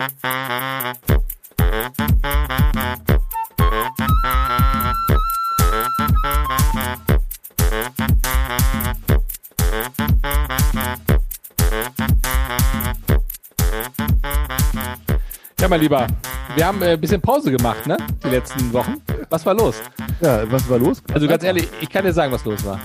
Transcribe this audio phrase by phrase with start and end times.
[0.00, 0.08] Ja,
[15.68, 16.06] mein Lieber,
[16.54, 17.98] wir haben äh, ein bisschen Pause gemacht, ne?
[18.24, 19.02] Die letzten Wochen.
[19.28, 19.82] Was war los?
[20.22, 21.02] Ja, was war los?
[21.12, 22.80] Also ganz ehrlich, ich kann dir sagen, was los war.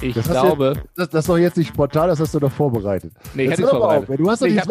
[0.00, 0.74] Ich Das glaube.
[0.74, 3.12] Du, das, das ist doch jetzt nicht spontan, das hast du doch vorbereitet.
[3.34, 4.10] nee, ich hätte nichts vorbereitet.
[4.10, 4.62] auf, Du hast doch Nee, ich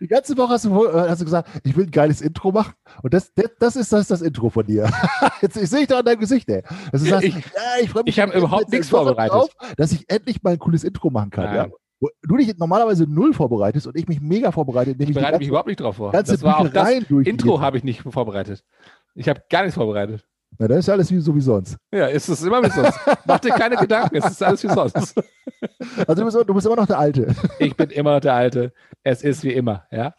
[0.00, 2.72] die ganze Woche hast du, äh, hast du gesagt, ich will ein geiles Intro machen.
[3.02, 4.88] Und das, das, das ist das, das Intro von dir.
[5.40, 6.62] Jetzt ich sehe ich doch an deinem Gesicht, ey.
[6.92, 7.40] Das ist das, Ich- ja,
[7.82, 9.32] ich freue mich ich hab schon überhaupt nichts vorbereitet.
[9.32, 11.54] Drauf, dass ich endlich mal ein cooles Intro machen kann.
[11.54, 11.68] Ja.
[12.00, 15.48] Wo Du dich normalerweise null vorbereitest und ich mich mega vorbereitet, Ich die bereite mich
[15.48, 16.12] überhaupt nicht drauf vor.
[16.12, 16.88] ganze Das war auch das.
[17.10, 18.64] Intro habe ich nicht vorbereitet.
[19.14, 20.24] Ich habe gar nichts vorbereitet.
[20.60, 21.78] Na, dann ist alles wie, so wie sonst.
[21.90, 23.00] Ja, ist es immer wie sonst.
[23.24, 25.14] Mach dir keine Gedanken, es ist alles wie sonst.
[26.06, 27.34] Also du bist, du bist immer noch der Alte.
[27.58, 28.72] Ich bin immer noch der Alte.
[29.02, 30.14] Es ist wie immer, ja.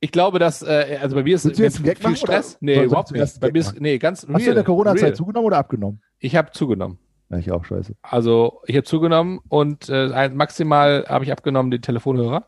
[0.00, 2.50] Ich glaube, dass, äh, also bei mir ist Gag viel machen, Stress.
[2.54, 3.40] oder Nee, überhaupt nicht.
[3.40, 5.14] Bei mir ist, nee, ganz Hast du in real, der Corona-Zeit real.
[5.14, 6.02] zugenommen oder abgenommen?
[6.18, 6.98] Ich habe zugenommen.
[7.30, 7.94] Ja, ich auch, scheiße.
[8.02, 12.46] Also ich habe zugenommen und äh, maximal habe ich abgenommen den Telefonhörer.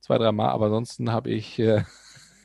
[0.00, 1.82] Zwei, dreimal, aber ansonsten habe ich, äh,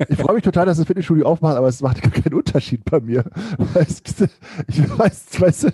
[0.09, 3.23] Ich freue mich total, dass das Fitnessstudio aufmacht, aber es macht keinen Unterschied bei mir.
[3.57, 4.25] Weißt du,
[4.67, 5.69] ich weiß, weißt du,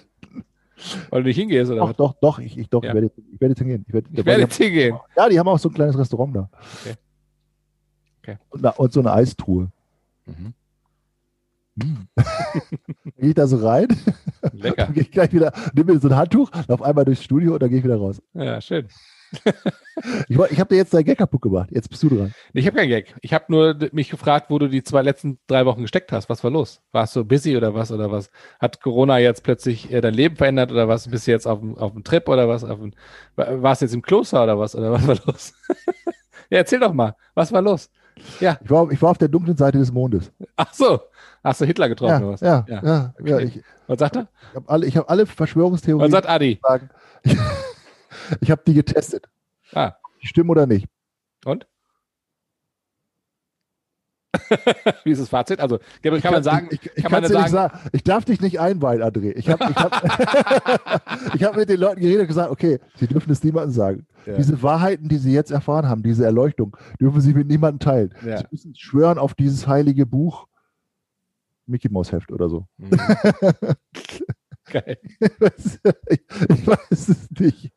[1.11, 1.95] weil du nicht hingehst oder doch, was?
[1.97, 2.89] doch, doch, ich, ich, doch, Ja.
[2.89, 3.85] ich werde, ich werde jetzt hingehen.
[3.87, 4.97] Ich werde, Ich werde jetzt hingehen.
[5.15, 6.49] ja, die haben auch so ein kleines Restaurant da.
[6.83, 6.95] Okay.
[8.23, 8.37] Okay.
[8.49, 9.71] Und, und so eine Eistruhe.
[10.25, 10.53] Mhm.
[13.17, 13.87] Gehe ich da so rein,
[14.53, 14.75] Lecker.
[14.85, 17.61] dann gehe ich gleich wieder, nehme mir so ein Handtuch, lauf einmal durchs Studio und
[17.61, 18.21] dann gehe ich wieder raus.
[18.33, 18.87] Ja, schön.
[20.27, 21.69] Ich, ich habe dir jetzt dein Gag kaputt gemacht.
[21.71, 22.33] Jetzt bist du dran.
[22.53, 23.13] Ich habe keinen Gag.
[23.21, 26.27] Ich habe nur mich gefragt, wo du die zwei letzten drei Wochen gesteckt hast.
[26.29, 26.81] Was war los?
[26.91, 28.29] Warst du busy oder was oder was?
[28.59, 31.07] Hat Corona jetzt plötzlich äh, dein Leben verändert oder was?
[31.09, 32.63] Bist du jetzt auf dem, auf dem Trip oder was?
[32.63, 32.93] Auf dem,
[33.35, 34.75] wa- warst du jetzt im Kloster oder was?
[34.75, 35.53] Oder was war los?
[36.49, 37.15] ja, erzähl doch mal.
[37.35, 37.89] Was war los?
[38.39, 38.57] Ja.
[38.63, 40.31] Ich war, ich war auf der dunklen Seite des Mondes.
[40.55, 40.99] Ach so.
[41.43, 42.41] Hast du Hitler getroffen Ja, oder was?
[42.41, 42.81] ja, Ja.
[42.83, 43.13] ja, ja.
[43.19, 43.43] Okay.
[43.45, 44.27] Ich, ich Was sagt er?
[44.55, 46.03] habe alle, ich hab alle Verschwörungstheorien.
[46.05, 46.59] Was sagt Adi?
[46.61, 46.89] sagen.
[48.39, 49.29] Ich habe die getestet.
[49.73, 50.87] Ah, stimmen oder nicht.
[51.45, 51.67] und?
[55.03, 55.59] Wie ist das Fazit?
[55.59, 58.41] Also, Gabriel, kann man sagen, ich, ich, ich kann man sagen, sagen, ich darf dich
[58.41, 59.33] nicht einweihen, André.
[59.35, 63.31] Ich habe ich hab, ich hab mit den Leuten geredet und gesagt, okay, sie dürfen
[63.31, 64.07] es niemandem sagen.
[64.25, 64.37] Ja.
[64.37, 68.13] Diese Wahrheiten, die sie jetzt erfahren haben, diese Erleuchtung, dürfen sie mit niemandem teilen.
[68.25, 68.37] Ja.
[68.37, 70.47] Sie müssen schwören auf dieses heilige Buch
[71.65, 72.67] Mickey Mouse Heft oder so.
[72.77, 72.91] Mhm.
[74.65, 74.97] Geil.
[75.01, 75.79] ich,
[76.49, 77.71] ich weiß es nicht.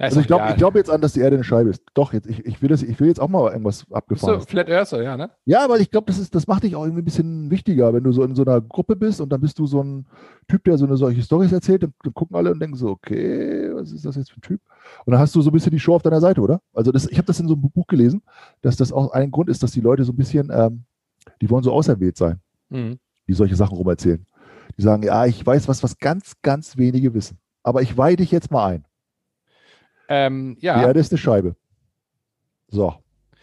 [0.00, 0.52] Ja, Also ich glaube egal.
[0.52, 1.82] ich glaub jetzt an, dass die Erde eine Scheibe ist.
[1.94, 4.38] Doch, jetzt, ich, ich, will das, ich will jetzt auch mal irgendwas abgefahren.
[4.40, 5.30] du Flat Earther, ja, ne?
[5.44, 8.02] Ja, weil ich glaube, das, ist- das macht dich auch irgendwie ein bisschen wichtiger, wenn
[8.02, 10.06] du so in so einer Gruppe bist und dann bist du so ein
[10.48, 13.70] Typ, der so eine solche Storys erzählt, dann, dann gucken alle und denken so, okay,
[13.74, 14.60] was ist das jetzt für ein Typ?
[15.04, 16.62] Und dann hast du so ein bisschen die Show auf deiner Seite, oder?
[16.72, 18.22] Also das, ich habe das in so einem Buch gelesen,
[18.62, 20.84] dass das auch ein Grund ist, dass die Leute so ein bisschen, ähm,
[21.42, 22.40] die wollen so auserwählt sein,
[22.70, 22.98] Mhm.
[23.28, 24.24] die solche Sachen rumerzählen.
[24.78, 27.36] Die sagen, ja, ich weiß was, was ganz, ganz wenige wissen.
[27.62, 28.84] Aber ich weihe dich jetzt mal ein.
[30.10, 31.54] Ähm, Die ja, Erde ist eine Scheibe.
[32.68, 32.94] So,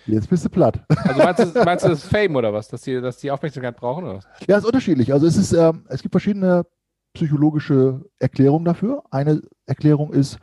[0.05, 0.83] jetzt bist du platt.
[0.89, 2.67] also meinst du, meinst du das Fame oder was?
[2.67, 4.27] Dass die, dass die Aufmerksamkeit brauchen oder was?
[4.47, 5.13] Ja, ist unterschiedlich.
[5.13, 6.65] Also es ist, ähm, es gibt verschiedene
[7.13, 9.03] psychologische Erklärungen dafür.
[9.09, 10.39] Eine Erklärung ist,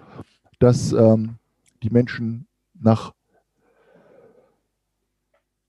[0.59, 1.37] dass ähm,
[1.83, 3.13] die Menschen nach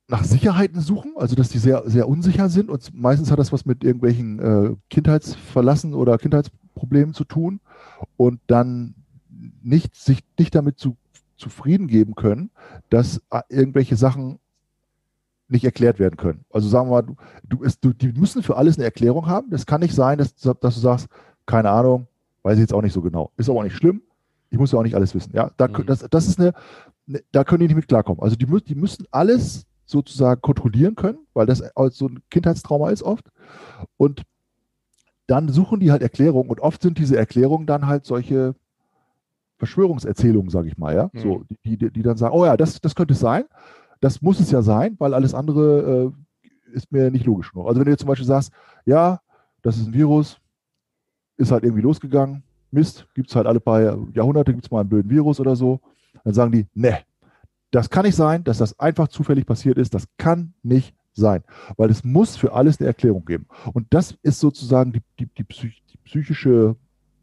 [0.08, 3.66] nach Sicherheiten suchen, also dass die sehr, sehr unsicher sind und meistens hat das was
[3.66, 7.60] mit irgendwelchen äh, Kindheitsverlassen oder Kindheitsproblemen zu tun
[8.16, 8.94] und dann
[9.66, 10.96] nicht, sich nicht damit zu,
[11.38, 12.52] zufrieden geben können,
[12.90, 14.40] dass äh, irgendwelche Sachen
[15.48, 16.46] nicht erklärt werden können.
[16.50, 19.50] Also sagen wir mal, du, du, ist, du, die müssen für alles eine Erklärung haben.
[19.50, 21.08] Das kann nicht sein, dass, dass du sagst,
[21.46, 22.08] keine Ahnung,
[22.44, 23.32] weiß ich jetzt auch nicht so genau.
[23.38, 24.02] Ist aber auch nicht schlimm.
[24.50, 25.32] Ich muss ja auch nicht alles wissen.
[25.34, 25.86] Ja, da, Mhm.
[25.86, 26.54] das, das ist eine,
[27.08, 28.22] eine, da können die nicht mit klarkommen.
[28.22, 31.62] Also die, die müssen alles sozusagen kontrollieren können, weil das
[31.92, 33.30] so ein Kindheitstrauma ist oft.
[33.98, 34.24] Und
[35.28, 38.56] dann suchen die halt Erklärungen und oft sind diese Erklärungen dann halt solche
[39.58, 41.10] Verschwörungserzählungen, sage ich mal, ja.
[41.14, 41.20] Mhm.
[41.20, 43.46] So, die, die, die dann sagen, oh ja, das, das könnte es sein.
[44.02, 47.68] Das muss es ja sein, weil alles andere äh, ist mir nicht logisch genug.
[47.68, 48.52] Also wenn du jetzt zum Beispiel sagst,
[48.86, 49.22] ja,
[49.62, 50.40] das ist ein Virus,
[51.38, 53.82] ist halt irgendwie losgegangen, Mist, gibt es halt alle paar
[54.14, 55.80] Jahrhunderte, gibt es mal einen blöden Virus oder so,
[56.24, 57.00] dann sagen die, ne,
[57.72, 61.44] das kann nicht sein, dass das einfach zufällig passiert ist, das kann nicht sein,
[61.78, 63.48] weil es muss für alles eine Erklärung geben.
[63.74, 66.76] Und das ist sozusagen die, die, die, psych, die psychische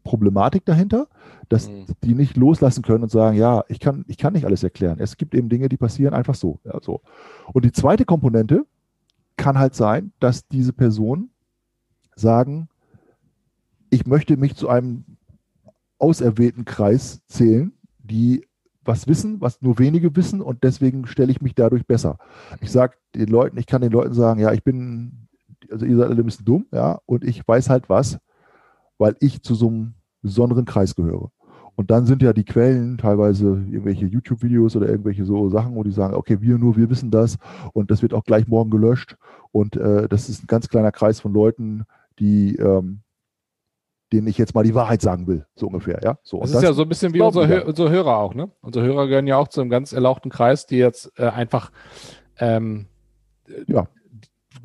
[0.03, 1.07] Problematik dahinter,
[1.49, 1.85] dass Mhm.
[2.03, 4.99] die nicht loslassen können und sagen, ja, ich kann, ich kann nicht alles erklären.
[4.99, 6.59] Es gibt eben Dinge, die passieren einfach so.
[6.63, 7.01] Ja, so.
[7.53, 8.65] Und die zweite Komponente
[9.37, 11.29] kann halt sein, dass diese Personen
[12.15, 12.67] sagen,
[13.89, 15.05] ich möchte mich zu einem
[15.99, 18.45] auserwählten Kreis zählen, die
[18.85, 22.17] was wissen, was nur wenige wissen und deswegen stelle ich mich dadurch besser.
[22.59, 25.29] Ich sage den Leuten, ich kann den Leuten sagen, ja, ich bin,
[25.71, 28.17] also ihr seid alle ein bisschen dumm, ja, und ich weiß halt was,
[29.03, 31.29] weil ich zu so einem besonderen Kreis gehöre.
[31.75, 35.91] Und dann sind ja die Quellen teilweise irgendwelche YouTube-Videos oder irgendwelche so Sachen, wo die
[35.91, 37.37] sagen, okay, wir nur, wir wissen das
[37.73, 39.17] und das wird auch gleich morgen gelöscht.
[39.51, 41.83] Und äh, das ist ein ganz kleiner Kreis von Leuten,
[42.17, 43.01] die, ähm,
[44.13, 45.99] denen ich jetzt mal die Wahrheit sagen will, so ungefähr.
[46.01, 46.17] Ja?
[46.23, 48.35] So, das ist das ja so ein bisschen wie unsere, Hö unsere, Hörer auch.
[48.35, 48.51] Ne?
[48.61, 51.73] Unsere Hörer gehören ja auch zu einem ganz erlauchten Kreis, die jetzt äh, einfach
[52.37, 52.85] ähm,
[53.67, 53.89] ja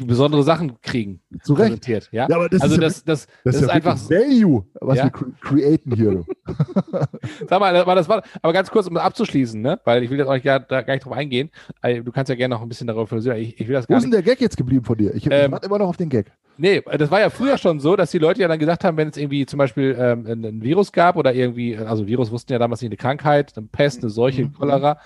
[0.06, 1.20] besondere Sachen kriegen.
[1.42, 1.88] Zu Recht.
[1.88, 2.26] Ja?
[2.28, 5.04] ja aber das also ist das, das, das, ist, ja einfach Value, was ja?
[5.04, 5.10] wir
[5.40, 6.24] createn hier.
[7.48, 9.80] Sag mal, das war, aber ganz kurz, um das abzuschließen, ne?
[9.84, 11.50] weil ich will jetzt auch gar, da gar nicht drauf eingehen.
[11.82, 13.42] Du kannst ja gerne noch ein bisschen darüber philosophieren.
[13.42, 15.14] Ich, ich will das gar Wo ist denn der Gag jetzt geblieben von dir?
[15.14, 16.32] Ich, ähm, warte immer noch auf den Gag.
[16.60, 19.08] Nee, das war ja früher schon so, dass die Leute ja dann gesagt haben, wenn
[19.08, 22.58] es irgendwie zum Beispiel ähm, ein, ein, Virus gab oder irgendwie, also Virus wussten ja
[22.58, 24.54] damals nicht eine Krankheit, eine Pest, eine Seuche, mhm.
[24.54, 24.98] Cholera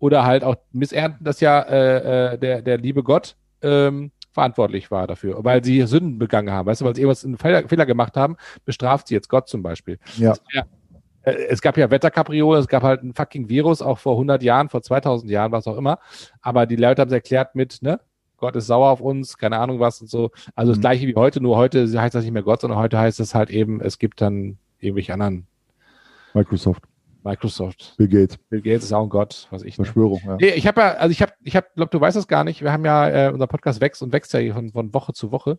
[0.00, 3.36] oder halt auch missernten das ja äh, äh, der, der liebe Gott.
[3.62, 7.38] Ähm, verantwortlich war dafür, weil sie Sünden begangen haben, weißt du, weil sie irgendwas einen
[7.38, 8.36] Fehler, Fehler gemacht haben,
[8.66, 9.98] bestraft sie jetzt Gott zum Beispiel.
[10.18, 10.34] Ja.
[11.22, 14.68] Äh, es gab ja Wetterkapriolen, es gab halt ein fucking Virus, auch vor 100 Jahren,
[14.68, 15.98] vor 2000 Jahren, was auch immer.
[16.42, 17.98] Aber die Leute haben es erklärt mit, ne,
[18.36, 20.30] Gott ist sauer auf uns, keine Ahnung was und so.
[20.54, 20.74] Also mhm.
[20.74, 23.34] das gleiche wie heute, nur heute heißt das nicht mehr Gott, sondern heute heißt es
[23.34, 25.46] halt eben, es gibt dann irgendwelche anderen.
[26.34, 26.82] Microsoft.
[27.26, 27.94] Microsoft.
[27.98, 28.38] Bill Gates.
[28.48, 29.78] Bill Gates ist auch ein Gott, was ich.
[29.78, 29.84] Ne?
[29.84, 30.36] Verschwörung, ja.
[30.40, 32.62] Nee, ich habe ja, also ich habe, ich habe, glaube du weißt das gar nicht.
[32.62, 35.32] Wir haben ja, äh, unser Podcast wächst und wächst ja hier von, von Woche zu
[35.32, 35.58] Woche.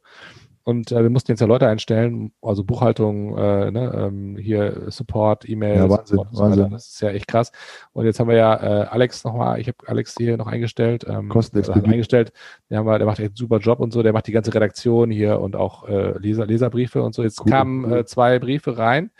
[0.64, 5.48] Und äh, wir mussten jetzt ja Leute einstellen, also Buchhaltung, äh, ne, ähm, hier Support,
[5.48, 5.76] E-Mail.
[5.76, 6.72] Ja, Wahnsinn, so Wahnsinn.
[6.72, 7.52] Das ist ja echt krass.
[7.94, 11.06] Und jetzt haben wir ja äh, Alex nochmal, ich habe Alex hier noch eingestellt.
[11.08, 11.84] Ähm, Kostenexpedit.
[11.84, 12.34] Also eingestellt.
[12.70, 14.04] Der, haben wir, der macht echt einen super Job und so.
[14.04, 17.24] Der macht die ganze Redaktion hier und auch äh, Leser, Leserbriefe und so.
[17.24, 17.98] Jetzt cool, kamen cool.
[18.00, 19.12] Äh, zwei Briefe rein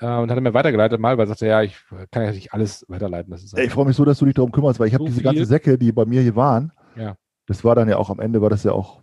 [0.00, 1.76] und hat er mir weitergeleitet mal, weil er sagte, ja, ich
[2.10, 3.32] kann ja nicht alles weiterleiten.
[3.32, 5.10] Das ist ich freue mich so, dass du dich darum kümmerst, weil ich so habe
[5.10, 6.72] diese ganzen Säcke, die bei mir hier waren.
[6.96, 7.16] Ja.
[7.46, 9.02] Das war dann ja auch am Ende, war das ja auch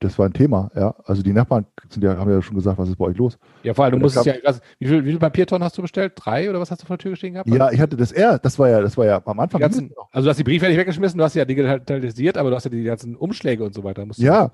[0.00, 0.94] das war ein Thema, ja.
[1.04, 3.38] Also die Nachbarn sind ja, haben ja schon gesagt, was ist bei euch los?
[3.62, 6.12] Ja, vor allem, du musstest ja, also, wie viel, wie viel Papiertonnen hast du bestellt?
[6.16, 7.48] Drei oder was hast du vor der Tür gestehen gehabt?
[7.48, 9.60] Ja, ich hatte das R, das war ja, das war ja am Anfang.
[9.60, 12.64] Ganzen, also du hast die Briefe nicht weggeschmissen, du hast ja digitalisiert, aber du hast
[12.64, 14.06] ja die ganzen Umschläge und so weiter.
[14.16, 14.50] ja,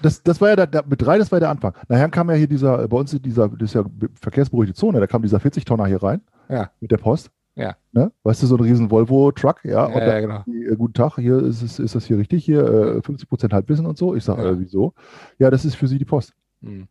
[0.00, 1.74] das, das war ja da, da, mit drei, das war ja der Anfang.
[1.88, 3.84] Nachher kam ja hier dieser, bei uns dieser, das ist ja
[4.20, 6.20] verkehrsberuhigte Zone, da kam dieser 40-Tonner hier rein.
[6.48, 6.70] Ja.
[6.80, 7.30] Mit der Post.
[7.56, 7.76] Ja.
[7.92, 8.10] Ne?
[8.24, 9.88] Weißt du, so ein riesen Volvo-Truck, ja.
[9.88, 10.42] ja, ja genau.
[10.46, 13.52] Die, äh, guten Tag, hier ist, es, ist das hier richtig, hier äh, 50 Prozent
[13.52, 14.14] Halbwissen und so.
[14.14, 14.50] Ich sage, ja.
[14.50, 14.94] äh, wieso?
[15.38, 16.34] Ja, das ist für Sie die Post.
[16.62, 16.88] Hm.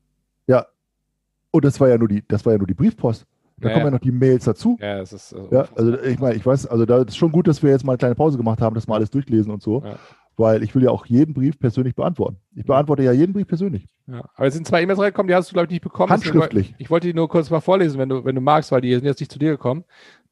[0.47, 0.65] Ja.
[1.51, 3.25] Und das war ja nur die, das war ja nur die Briefpost.
[3.57, 4.77] Da kommen ja noch die Mails dazu.
[4.81, 5.33] Ja, das ist.
[5.33, 7.85] Also ja, also ich meine, ich weiß, also da ist schon gut, dass wir jetzt
[7.85, 9.83] mal eine kleine Pause gemacht haben, das mal alles durchlesen und so.
[9.83, 9.95] Ja.
[10.35, 12.37] Weil ich will ja auch jeden Brief persönlich beantworten.
[12.55, 13.87] Ich beantworte ja jeden Brief persönlich.
[14.07, 16.09] Ja, aber es sind zwei E-Mails reingekommen, die hast du, glaube ich, nicht bekommen.
[16.11, 16.73] Handschriftlich.
[16.79, 19.05] Ich wollte die nur kurz mal vorlesen, wenn du, wenn du magst, weil die sind
[19.05, 19.83] jetzt nicht zu dir gekommen.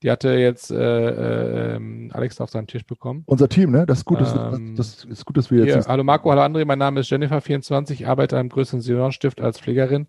[0.03, 3.23] Die hatte jetzt äh, äh, Alex auf seinen Tisch bekommen.
[3.27, 3.85] Unser Team, ne?
[3.85, 5.85] Das ist gut, dass, ähm, das ist gut, dass wir jetzt.
[5.85, 9.59] Hier, hallo Marco, hallo André, mein Name ist Jennifer24, ich arbeite am größeren Seniorenstift als
[9.59, 10.07] Pflegerin.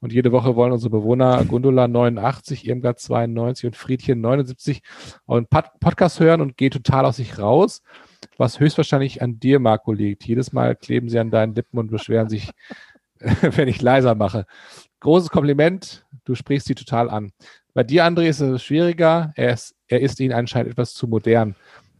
[0.00, 4.82] Und jede Woche wollen unsere Bewohner Gundula 89, Irmgard 92 und Friedchen 79
[5.26, 7.82] einen Podcast hören und gehen total aus sich raus,
[8.36, 10.24] was höchstwahrscheinlich an dir, Marco, liegt.
[10.24, 12.50] Jedes Mal kleben sie an deinen Lippen und beschweren sich,
[13.20, 14.46] wenn ich leiser mache.
[15.00, 17.32] Großes Kompliment, du sprichst sie total an.
[17.76, 19.34] Bei dir, André, ist es schwieriger.
[19.36, 21.54] Er ist, er ist ihnen anscheinend etwas zu modern.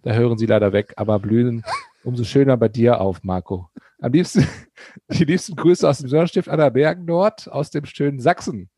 [0.04, 1.64] Da hören sie leider weg, aber blühen
[2.02, 3.68] umso schöner bei dir auf, Marco.
[4.00, 4.48] Am liebsten,
[5.10, 8.70] die liebsten Grüße aus dem Sonnenstift Anna Bergen dort, aus dem schönen Sachsen.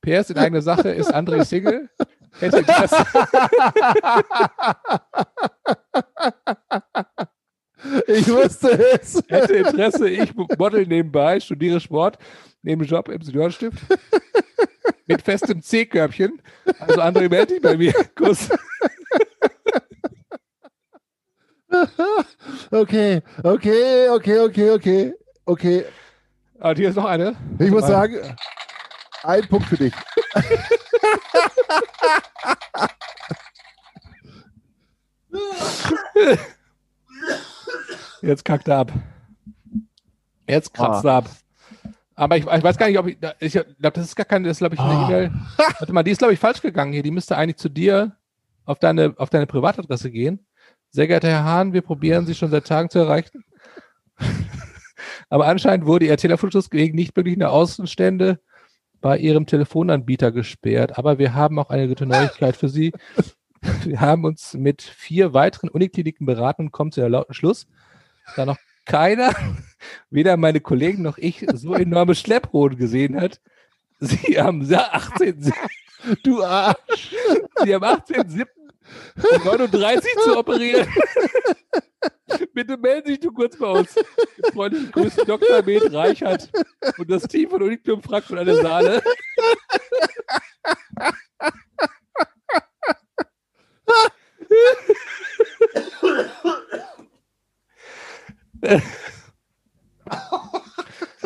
[0.00, 1.88] PS in eigene Sache ist André Single.
[2.40, 2.96] Hätte Interesse.
[8.06, 9.20] Ich wusste es.
[9.26, 12.16] Hätte Interesse, ich model nebenbei, studiere Sport,
[12.62, 13.76] nehme Job im Seniorenstift
[15.06, 16.42] mit festem C-Körbchen.
[16.78, 17.92] Also André melde dich bei mir.
[18.14, 18.48] Kuss.
[22.70, 25.14] Okay, okay, okay, okay, okay,
[25.46, 25.84] okay.
[26.54, 27.34] Und ah, hier ist noch eine.
[27.58, 28.36] Ich muss sagen,
[29.24, 29.94] ein Punkt für dich.
[38.22, 38.92] Jetzt kackt er ab.
[40.46, 41.08] Jetzt kratzt ah.
[41.08, 41.28] er ab.
[42.14, 44.56] Aber ich, ich, weiß gar nicht, ob ich, ich glaube, das ist gar keine, das
[44.56, 45.06] ist, glaube ich, eine oh.
[45.06, 45.32] E-Mail.
[45.56, 47.02] Warte mal, die ist, glaube ich, falsch gegangen hier.
[47.02, 48.16] Die müsste eigentlich zu dir
[48.64, 50.46] auf deine, auf deine Privatadresse gehen.
[50.90, 53.44] Sehr geehrter Herr Hahn, wir probieren Sie schon seit Tagen zu erreichen.
[55.30, 58.40] Aber anscheinend wurde Ihr Telefonschluss wegen nicht möglicher Außenstände
[59.00, 60.98] bei Ihrem Telefonanbieter gesperrt.
[60.98, 62.92] Aber wir haben auch eine gute Neuigkeit für Sie.
[63.84, 67.68] Wir haben uns mit vier weiteren Unikliniken beraten und kommen zu der lauten Schluss,
[68.36, 69.34] da noch keiner,
[70.10, 73.40] weder meine Kollegen noch ich, so enorme Schlepphoden gesehen hat.
[74.00, 75.52] Sie haben 18.
[76.24, 77.14] Du Arsch.
[77.62, 78.46] Sie am 18.07.
[79.36, 80.88] um 39 zu operieren.
[82.52, 83.94] Bitte melden Sie sich nur kurz bei uns.
[84.52, 85.62] Freundlichen Grüßen Dr.
[85.62, 86.50] Med Reichert
[86.98, 89.02] und das Team von Uniklub Frankfurt an der Saale.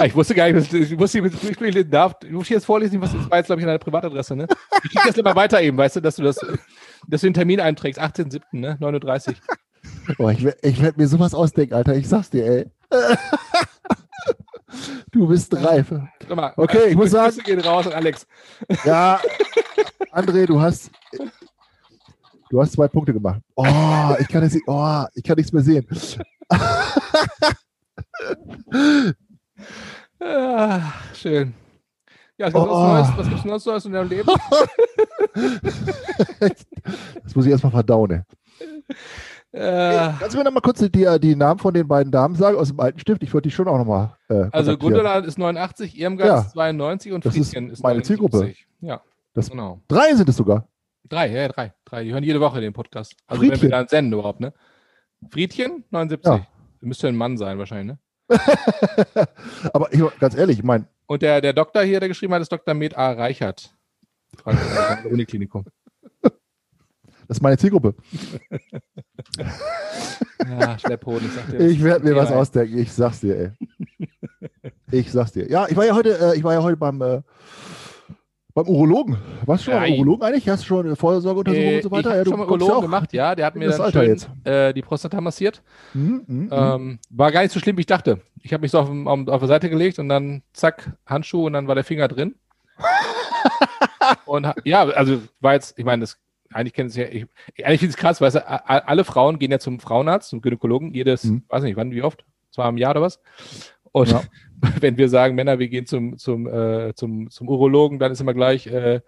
[0.05, 3.13] Ich wusste gar nicht, ich wusste nicht, ich, ich, darf, ich muss jetzt vorlesen, was
[3.13, 4.47] das war jetzt, glaube ich, in deiner Privatadresse, ne?
[4.85, 6.37] Ich schicke das immer weiter eben, weißt du, dass du das,
[7.07, 8.77] dass du den Termin einträgst, 18.07., ne?
[8.81, 9.37] 39.
[10.19, 12.71] Boah, ich, ich werde mir sowas ausdenken, Alter, ich sag's dir, ey.
[15.13, 15.93] Du bist reif.
[16.29, 17.39] Mal, okay, ich muss sagen.
[17.45, 18.27] Gehen raus an Alex.
[18.85, 19.21] Ja,
[20.13, 20.91] André, du hast,
[22.51, 23.41] du hast zwei Punkte gemacht.
[23.55, 23.65] Oh,
[24.19, 25.87] ich kann, nicht, oh, ich kann nichts mehr sehen.
[30.21, 30.81] Ah,
[31.15, 31.55] schön.
[32.39, 32.67] Ja, was, Oh.
[32.87, 34.29] Neues, was gibt's noch Neues in deinem Leben?
[37.25, 38.25] Das muss ich erstmal verdauen.
[39.53, 42.59] Äh, Kannst du mir noch mal kurz die, die Namen von den beiden Damen sagen
[42.59, 43.23] aus dem alten Stift?
[43.23, 44.15] Ich wollte die schon auch noch mal.
[44.29, 44.77] Äh, also.
[44.77, 46.41] Gundula ist 89, Irmgard Ja.
[46.41, 48.07] ist 92 und Das ist Friedchen ist, meine 79.
[48.07, 48.55] Zielgruppe.
[48.81, 49.01] Ja,
[49.33, 49.81] Das- genau.
[49.89, 50.69] Drei sind es sogar.
[51.09, 51.73] Drei, ja, drei.
[51.87, 52.05] Drei.
[52.05, 53.15] Die hören jede Woche den Podcast.
[53.27, 53.71] Also wenn wir Friedchen.
[53.71, 54.53] dann senden überhaupt, ne?
[55.31, 56.31] Friedchen, 79.
[56.31, 56.47] Ja.
[56.87, 57.99] Müsste ein Mann sein wahrscheinlich, ne?
[59.73, 62.53] Aber ich, ganz ehrlich, ich meine, Und der, der Doktor hier, der geschrieben hat, ist
[62.53, 62.75] Dr.
[62.75, 63.13] Med A.
[63.13, 63.77] Reichert.
[65.11, 65.65] Uniklinikum.
[66.23, 66.33] das
[67.39, 67.95] ist meine Zielgruppe.
[70.49, 71.61] Ja, Schlepphoden, ich sag dir.
[71.67, 72.79] Ich werde mir was ausdenken.
[72.79, 74.71] Ich sag's dir, ey.
[74.93, 75.51] Ich sag's dir.
[75.51, 77.23] Ja, ich war ja heute, äh, ich war ja heute beim, äh,
[78.57, 79.19] beim Urologen.
[79.45, 80.49] Warst du schon Ja, beim Urologen eigentlich?
[80.49, 82.09] Hast du schon eine Vorsorgeuntersuchung Äh, und so weiter?
[82.09, 83.35] Ich ja, habe du schon mal ja Urologen gemacht, ja.
[83.35, 84.29] Der hat mir dann schön jetzt.
[84.45, 85.63] äh, die Prostata massiert.
[85.95, 86.49] Mhm, mhm.
[86.51, 88.21] Ähm, war gar nicht so schlimm, wie ich dachte.
[88.43, 91.53] Ich habe mich so auf, auf, auf der Seite gelegt und dann zack, Handschuh und
[91.53, 92.35] dann war der Finger drin.
[94.25, 96.19] und ja, also war jetzt, ich meine, das
[96.53, 97.27] eigentlich kennen es ja, ich,
[97.65, 101.25] eigentlich finde ich es krass, weil alle Frauen gehen ja zum Frauenarzt, zum Gynäkologen, jedes,
[101.25, 101.43] Mhm.
[101.49, 102.25] weiß nicht, wann, wie oft?
[102.53, 103.21] Zweimal im Jahr oder was?
[103.93, 104.23] Und Ja.
[104.81, 108.35] wenn wir sagen, Männer, wir gehen zum, zum, äh, zum, zum Urologen, dann ist immer
[108.35, 109.01] gleich äh,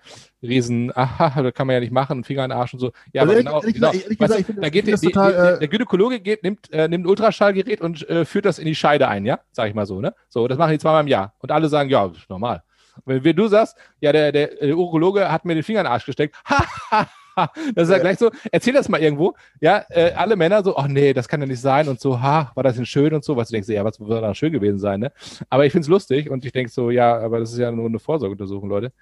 [0.42, 2.92] Riesen, aha, das kann man ja nicht machen, Finger in den Arsch und so.
[3.12, 3.92] Ja, Also aber genau, ehrlich genau.
[3.92, 7.04] ehrlich gesagt, da geht die, das total, die, äh, der Gynäkologe geht, nimmt, äh, nimmt
[7.04, 9.40] ein Ultraschallgerät und äh, führt das in die Scheide ein, ja?
[9.52, 10.14] Sag ich mal so, ne?
[10.28, 11.34] So, das machen die zweimal im Jahr.
[11.38, 12.62] Und alle sagen, ja, das ist normal.
[13.04, 15.92] Wenn, wenn du sagst, ja, der, der, der Urologe hat mir den Finger in den
[15.92, 17.08] Arsch gesteckt, ha, ha,
[17.74, 20.88] das ist ja gleich so, erzähl das mal irgendwo, ja, äh, alle Männer so, ach
[20.88, 23.36] nee, das kann ja nicht sein und so, ha, war das denn schön und so,
[23.36, 25.12] was du denkst, ja, was soll da schön gewesen sein, ne?
[25.50, 27.98] Aber ich find's lustig und ich denk so, ja, aber das ist ja nur eine
[27.98, 28.92] Vorsorgeuntersuchung, Leute.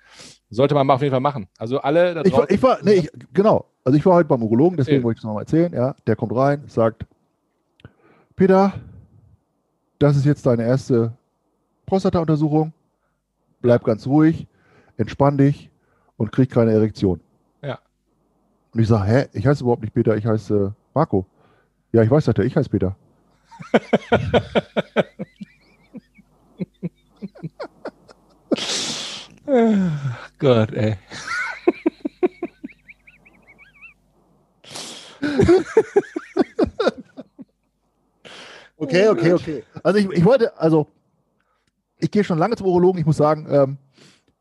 [0.50, 1.48] Sollte man mal auf jeden Fall machen.
[1.58, 3.66] Also alle da Ich war, ich war, nee, ich, genau.
[3.84, 5.02] Also ich war heute beim Urologen, deswegen Ja.
[5.04, 5.72] wollte ich es nochmal erzählen.
[5.72, 7.04] Ja, der kommt rein, sagt,
[8.36, 8.74] Peter,
[9.98, 11.12] das ist jetzt deine erste
[11.86, 12.72] Prostata-Untersuchung.
[13.62, 14.46] Bleib ganz ruhig,
[14.98, 15.70] entspann dich
[16.16, 17.20] und krieg keine Erektion.
[18.76, 21.24] Und ich sage, hä, ich heiße überhaupt nicht Peter, ich heiße Marco.
[21.92, 22.94] Ja, ich weiß, sagt er, ich heiße Peter.
[30.38, 30.98] Gott, ey.
[38.78, 39.64] Okay, okay, okay.
[39.82, 40.86] Also ich, ich wollte, also
[41.96, 43.00] ich gehe schon lange zum Urologen.
[43.00, 43.78] Ich muss sagen, ähm,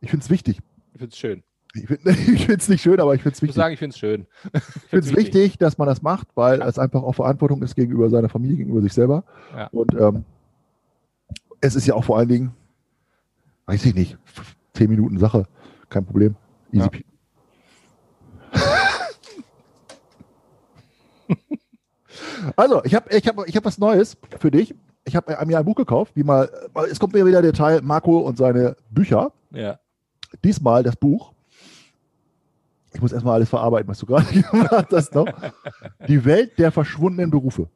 [0.01, 0.60] ich finde es wichtig.
[0.92, 1.42] Ich find's schön.
[1.75, 3.55] Ich finde es nicht schön, aber ich finde es Ich muss wichtig.
[3.55, 4.25] sagen, ich find's schön.
[4.53, 8.10] Ich finde es wichtig, dass man das macht, weil es einfach auch Verantwortung ist gegenüber
[8.10, 9.24] seiner Familie, gegenüber sich selber.
[9.55, 9.67] Ja.
[9.67, 10.24] Und ähm,
[11.60, 12.51] es ist ja auch vor allen Dingen,
[13.65, 14.17] weiß ich nicht,
[14.74, 15.46] zehn Minuten Sache,
[15.89, 16.36] kein Problem.
[16.72, 16.88] Easy.
[18.53, 18.62] Ja.
[22.55, 24.74] also, ich habe ich hab, ich hab was Neues für dich.
[25.03, 26.50] Ich habe mir ein Buch gekauft, wie mal,
[26.89, 29.34] es kommt mir wieder der Teil Marco und seine Bücher.
[29.51, 29.79] Ja.
[30.44, 31.35] Diesmal das Buch.
[32.96, 35.14] Ich muss erstmal alles verarbeiten, was du gerade gemacht hast.
[35.14, 35.28] Noch.
[36.08, 37.68] Die Welt der verschwundenen Berufe.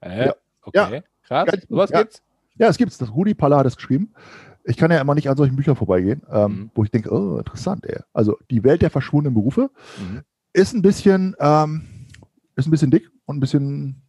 [0.00, 0.34] Äh, Ja.
[0.62, 1.02] Okay.
[1.24, 1.46] Krass.
[1.46, 1.98] Ganz Was ja.
[2.00, 2.22] gibt's?
[2.56, 2.98] Ja, es gibt's.
[2.98, 4.12] Das Rudi Paller hat es geschrieben.
[4.64, 6.70] Ich kann ja immer nicht an solchen Büchern vorbeigehen, ähm, Mhm.
[6.74, 8.00] wo ich denke, oh, interessant, ey.
[8.12, 10.20] Also die Welt der verschwundenen Berufe Mhm.
[10.52, 11.82] ist ein bisschen, ähm,
[12.56, 14.02] ist ein bisschen dick und ein bisschen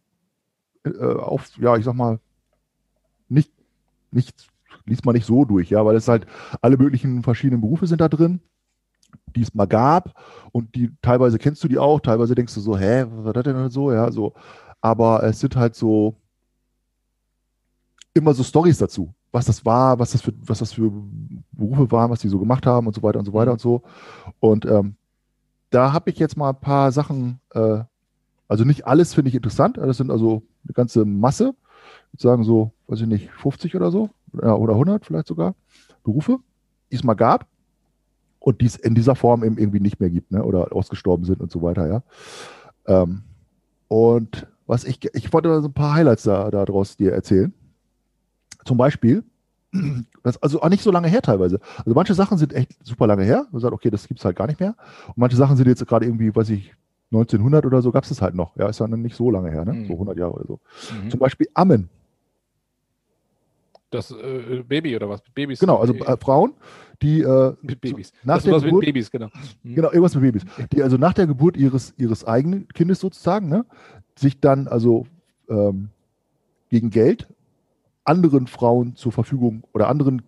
[0.84, 2.18] äh, auf, ja, ich sag mal,
[3.28, 3.52] nicht,
[4.10, 4.48] nicht,
[4.86, 6.26] liest man nicht so durch, ja, weil es halt
[6.62, 8.40] alle möglichen verschiedenen Berufe sind da drin,
[9.32, 10.14] die es mal gab
[10.52, 13.44] und die teilweise kennst du die auch, teilweise denkst du so, hä, was war das
[13.44, 14.34] denn so, ja, so.
[14.80, 16.16] Aber es sind halt so
[18.14, 20.90] immer so Stories dazu, was das war, was das für, was das für
[21.52, 23.82] Berufe waren, was die so gemacht haben und so weiter und so weiter und so.
[24.40, 24.96] Und ähm,
[25.70, 27.84] da habe ich jetzt mal ein paar Sachen, äh,
[28.48, 31.54] also nicht alles finde ich interessant, das sind also eine ganze Masse,
[32.12, 35.54] ich würde sagen so, weiß ich nicht, 50 oder so, oder 100 vielleicht sogar,
[36.02, 36.38] Berufe,
[36.90, 37.46] die es mal gab
[38.40, 41.40] und die es in dieser Form eben irgendwie nicht mehr gibt, ne, oder ausgestorben sind
[41.40, 42.02] und so weiter, ja.
[42.86, 43.22] Ähm,
[43.88, 47.52] und was ich, ich wollte so ein paar Highlights da, daraus dir erzählen.
[48.64, 49.24] Zum Beispiel,
[50.22, 51.60] das, also auch nicht so lange her teilweise.
[51.78, 53.46] Also manche Sachen sind echt super lange her.
[53.50, 54.76] Man sagt, okay, das gibt es halt gar nicht mehr.
[55.08, 56.72] Und manche Sachen sind jetzt gerade irgendwie, weiß ich,
[57.12, 58.56] 1900 oder so gab es das halt noch.
[58.56, 59.72] Ja, ist ja nicht so lange her, ne?
[59.72, 59.86] Mhm.
[59.86, 60.60] So 100 Jahre oder so.
[61.02, 61.10] Mhm.
[61.10, 61.88] Zum Beispiel Ammen.
[63.90, 65.20] Das äh, Baby oder was?
[65.34, 65.58] Babys.
[65.58, 66.54] Genau, also äh, Frauen,
[67.02, 68.12] die äh, mit Babys.
[68.24, 69.28] Nach das der was Geburt, mit Babys, genau.
[69.62, 69.74] Mhm.
[69.74, 70.44] Genau, irgendwas mit Babys.
[70.72, 73.64] Die also nach der Geburt ihres, ihres eigenen Kindes sozusagen, ne,
[74.16, 75.06] sich dann also
[75.48, 75.88] ähm,
[76.68, 77.28] gegen Geld
[78.04, 80.22] anderen Frauen zur Verfügung oder anderen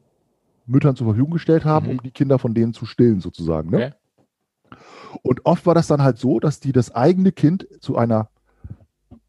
[0.67, 1.93] Müttern zur Verfügung gestellt haben, mhm.
[1.93, 3.71] um die Kinder von denen zu stillen sozusagen.
[3.71, 3.77] Ne?
[3.77, 4.77] Okay.
[5.23, 8.31] Und oft war das dann halt so, dass die das eigene Kind zu einer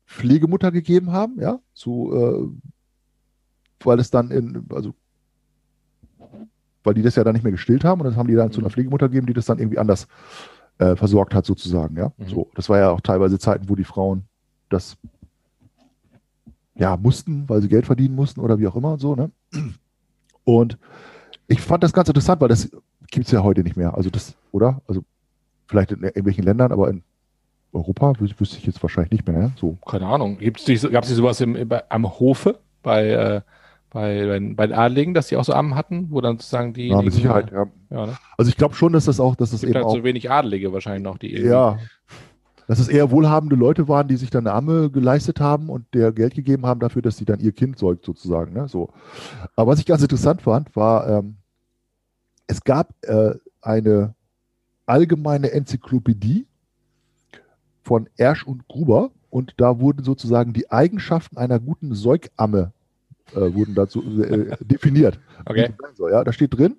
[0.05, 4.93] Pflegemutter gegeben haben, ja, zu, äh, weil es dann in, also
[6.83, 8.51] weil die das ja dann nicht mehr gestillt haben und das haben die dann mhm.
[8.51, 8.73] zu einer mhm.
[8.73, 10.07] Pflegemutter gegeben, die das dann irgendwie anders
[10.79, 12.11] äh, versorgt hat, sozusagen, ja.
[12.17, 12.27] Mhm.
[12.27, 14.23] So, das war ja auch teilweise Zeiten, wo die Frauen
[14.69, 14.97] das
[16.75, 19.31] ja mussten, weil sie Geld verdienen mussten oder wie auch immer und so, ne?
[20.43, 20.77] Und
[21.47, 22.69] ich fand das ganz interessant, weil das
[23.11, 23.95] gibt es ja heute nicht mehr.
[23.95, 24.81] Also das, oder?
[24.87, 25.03] Also
[25.67, 27.03] vielleicht in irgendwelchen Ländern, aber in
[27.71, 29.51] Europa wüsste ich jetzt wahrscheinlich nicht mehr.
[29.59, 29.77] So.
[29.87, 30.39] Keine Ahnung.
[30.39, 33.41] Gab es sowas im, im, am Hofe bei, äh,
[33.93, 36.88] bei, bei, bei den Adligen, dass die auch so Ammen hatten, wo dann sozusagen die.
[36.88, 37.67] Ja, mit Sicherheit, ja.
[37.91, 38.17] ja ne?
[38.38, 39.95] Also ich glaube schon, dass das auch, dass das eben halt auch.
[39.95, 41.77] so wenig Adlige wahrscheinlich noch, die Ja.
[42.65, 46.13] Dass es eher wohlhabende Leute waren, die sich dann eine Amme geleistet haben und der
[46.13, 48.53] Geld gegeben haben dafür, dass sie dann ihr Kind säugt, sozusagen.
[48.53, 48.69] Ne?
[48.69, 48.89] So.
[49.57, 51.35] Aber was ich ganz interessant fand, war, ähm,
[52.47, 54.15] es gab äh, eine
[54.85, 56.47] allgemeine Enzyklopädie
[57.83, 62.71] von Ersch und Gruber und da wurden sozusagen die Eigenschaften einer guten Säugamme
[63.32, 65.20] äh, wurden dazu äh, definiert.
[65.46, 65.74] Okay.
[66.10, 66.77] Ja, da steht drin,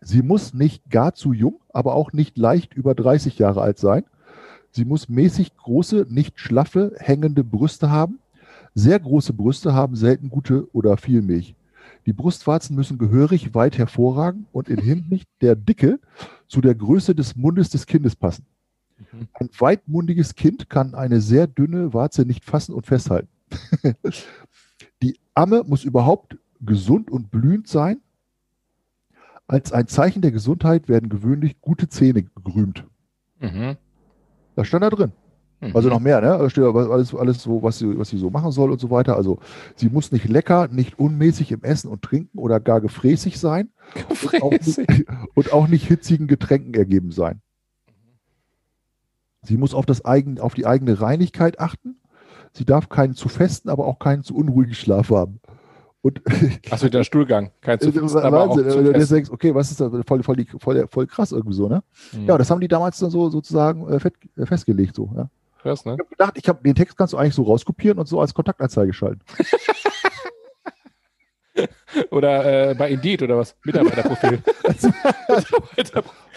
[0.00, 4.04] sie muss nicht gar zu jung, aber auch nicht leicht über 30 Jahre alt sein.
[4.72, 8.18] Sie muss mäßig große, nicht schlaffe, hängende Brüste haben.
[8.74, 11.54] Sehr große Brüste haben selten gute oder viel Milch.
[12.06, 16.00] Die Brustwarzen müssen gehörig weit hervorragen und in Hinsicht der Dicke
[16.48, 18.44] zu der Größe des Mundes des Kindes passen.
[19.12, 19.28] Mhm.
[19.34, 23.28] Ein weitmundiges Kind kann eine sehr dünne Warze nicht fassen und festhalten.
[25.04, 28.00] Die Amme muss überhaupt gesund und blühend sein.
[29.46, 32.86] Als ein Zeichen der Gesundheit werden gewöhnlich gute Zähne gerühmt.
[33.38, 33.76] Mhm.
[34.56, 35.12] Das stand da drin.
[35.60, 35.76] Mhm.
[35.76, 36.28] Also noch mehr, ne?
[36.28, 39.14] Da steht alles, alles so, was sie, was sie so machen soll und so weiter.
[39.14, 39.40] Also
[39.76, 43.68] sie muss nicht lecker, nicht unmäßig im Essen und Trinken oder gar gefräßig sein.
[44.08, 44.42] Gefräßig.
[44.42, 47.42] Und auch nicht, und auch nicht hitzigen Getränken ergeben sein.
[49.42, 51.96] Sie muss auf, das eigen, auf die eigene Reinigkeit achten
[52.56, 55.40] Sie darf keinen zu festen, aber auch keinen zu unruhigen Schlaf haben.
[56.02, 56.22] Und
[56.70, 57.50] Achso, der Stuhlgang.
[57.60, 59.10] Kein zu festen, aber auch zu fest.
[59.10, 59.90] denkst, okay, was ist das?
[60.06, 61.82] Voll, voll, voll, voll krass irgendwie so, ne?
[62.12, 62.26] Mhm.
[62.26, 65.28] Ja, das haben die damals dann so sozusagen äh, fett, äh, festgelegt, so, ja.
[65.62, 65.94] Krass, ne?
[65.94, 68.34] Ich habe gedacht, ich habe den Text kannst du eigentlich so rauskopieren und so als
[68.34, 69.22] Kontaktanzeige schalten.
[72.10, 73.56] oder äh, bei Indeed oder was?
[73.64, 74.42] Mitarbeiterprofil.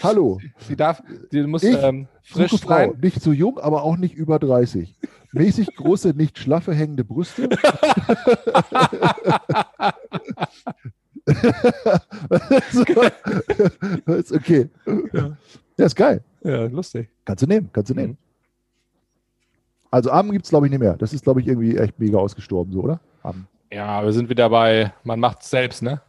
[0.02, 0.38] Hallo.
[0.60, 2.94] Sie darf, sie muss ich ähm, frisch sein.
[3.00, 4.94] Nicht zu jung, aber auch nicht über 30
[5.32, 7.48] mäßig große, nicht schlaffe hängende Brüste.
[12.72, 12.84] so,
[14.14, 14.68] ist okay.
[15.12, 15.36] Ja.
[15.76, 16.22] ja, ist geil.
[16.42, 17.08] Ja, lustig.
[17.24, 18.12] Kannst du nehmen, kannst du nehmen.
[18.12, 18.18] Mhm.
[19.90, 20.96] Also Armen gibt es, glaube ich, nicht mehr.
[20.96, 23.00] Das ist, glaube ich, irgendwie echt mega ausgestorben, so, oder?
[23.22, 23.46] Armen.
[23.70, 26.00] Ja, wir sind wieder bei, man macht es selbst, ne?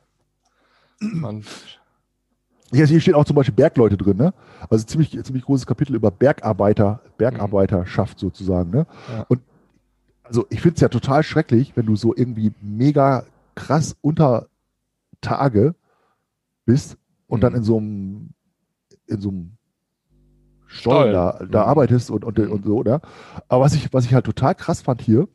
[0.99, 1.43] Man
[2.71, 4.33] hier steht auch zum Beispiel Bergleute drin, ne?
[4.69, 8.85] Also ziemlich, ziemlich großes Kapitel über Bergarbeiter, Bergarbeiterschaft sozusagen, ne?
[9.11, 9.25] Ja.
[9.27, 9.41] Und
[10.23, 14.47] also ich finde es ja total schrecklich, wenn du so irgendwie mega krass unter
[15.21, 15.73] Tage
[16.65, 17.41] bist und mhm.
[17.41, 18.29] dann in so einem
[19.07, 19.57] in so einem
[20.67, 21.69] Stollen da, da mhm.
[21.69, 23.01] arbeitest und, und, und so, ne?
[23.47, 25.27] Aber was ich, was ich halt total krass fand hier,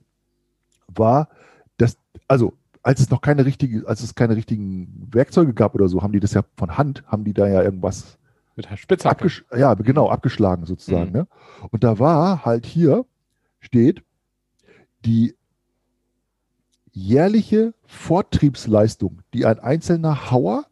[0.87, 1.28] war,
[1.76, 1.96] dass,
[2.28, 6.12] also als es noch keine richtige, als es keine richtigen Werkzeuge gab oder so, haben
[6.12, 8.18] die das ja von Hand, haben die da ja irgendwas
[8.56, 9.28] mit der Spitzhacke.
[9.56, 11.10] ja, genau, abgeschlagen sozusagen.
[11.10, 11.16] Mhm.
[11.16, 11.26] Ne?
[11.70, 13.04] Und da war halt hier
[13.60, 14.02] steht
[15.04, 15.34] die
[16.92, 20.66] jährliche Vortriebsleistung, die ein einzelner Hauer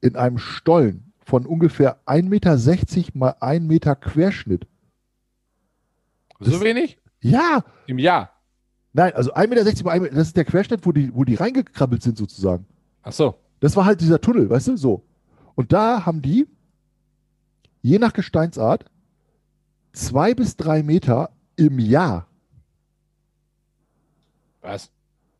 [0.00, 4.66] in einem Stollen von ungefähr 1,60 Meter mal 1 Meter Querschnitt.
[6.40, 6.98] So das, wenig?
[7.20, 7.64] Ja.
[7.86, 8.32] Im Jahr.
[8.92, 11.34] Nein, also 1,60 Meter mal 1 Meter, das ist der Querschnitt, wo die, wo die
[11.34, 12.66] reingekrabbelt sind sozusagen.
[13.02, 13.34] Ach so.
[13.60, 15.02] Das war halt dieser Tunnel, weißt du, so.
[15.54, 16.46] Und da haben die,
[17.82, 18.84] je nach Gesteinsart,
[19.92, 22.26] zwei bis drei Meter im Jahr.
[24.60, 24.90] Was?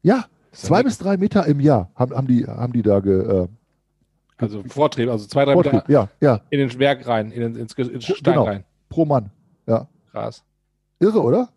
[0.03, 3.49] Ja, zwei bis drei Meter im Jahr haben, haben, die, haben die da ge, äh,
[4.37, 6.41] also Vortrieb, also zwei, drei Vortrieb, Meter ja, ja.
[6.51, 8.65] in den Werk rein, in den, ins, ins Stein genau, rein.
[8.89, 9.31] Pro Mann,
[9.67, 9.89] ja.
[10.13, 10.45] Krass.
[11.01, 11.49] Irre, oder?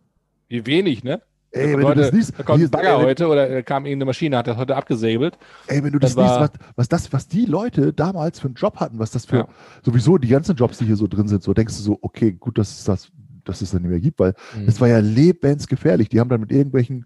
[0.47, 1.21] Wie wenig, ne?
[1.53, 3.85] Ey, wenn Leute, du das liest, da kommt hier- Bagger ey, heute oder da kam
[3.85, 5.37] irgendeine Maschine, hat das heute abgesäbelt.
[5.67, 8.55] Ey, wenn du das Das liest, was, was das, was die Leute damals für einen
[8.55, 9.47] Job hatten, was das für Ja.
[9.83, 12.57] sowieso die ganzen Jobs, die hier so drin sind, so denkst du so, okay, gut,
[12.57, 13.11] dass es das,
[13.43, 14.67] dass es das nicht mehr gibt, weil Mhm.
[14.67, 16.07] es war ja lebensgefährlich.
[16.07, 17.05] Die haben dann mit irgendwelchen,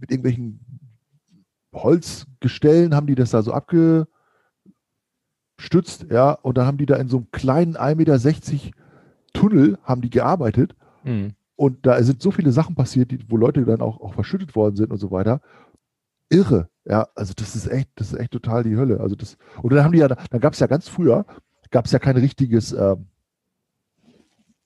[0.00, 0.58] mit irgendwelchen
[1.72, 4.08] Holzgestellen haben die das da so abgestützt,
[6.10, 7.94] ja, und dann haben die da in so einem kleinen 1,60
[8.64, 8.76] Meter
[9.32, 11.34] Tunnel haben die gearbeitet Mhm.
[11.60, 14.76] Und da sind so viele Sachen passiert, die, wo Leute dann auch, auch verschüttet worden
[14.76, 15.42] sind und so weiter.
[16.30, 16.70] Irre.
[16.86, 18.98] Ja, also das ist echt, das ist echt total die Hölle.
[18.98, 21.26] Also das, und dann haben die ja, dann gab es ja ganz früher,
[21.70, 23.08] gab es ja kein richtiges, ähm,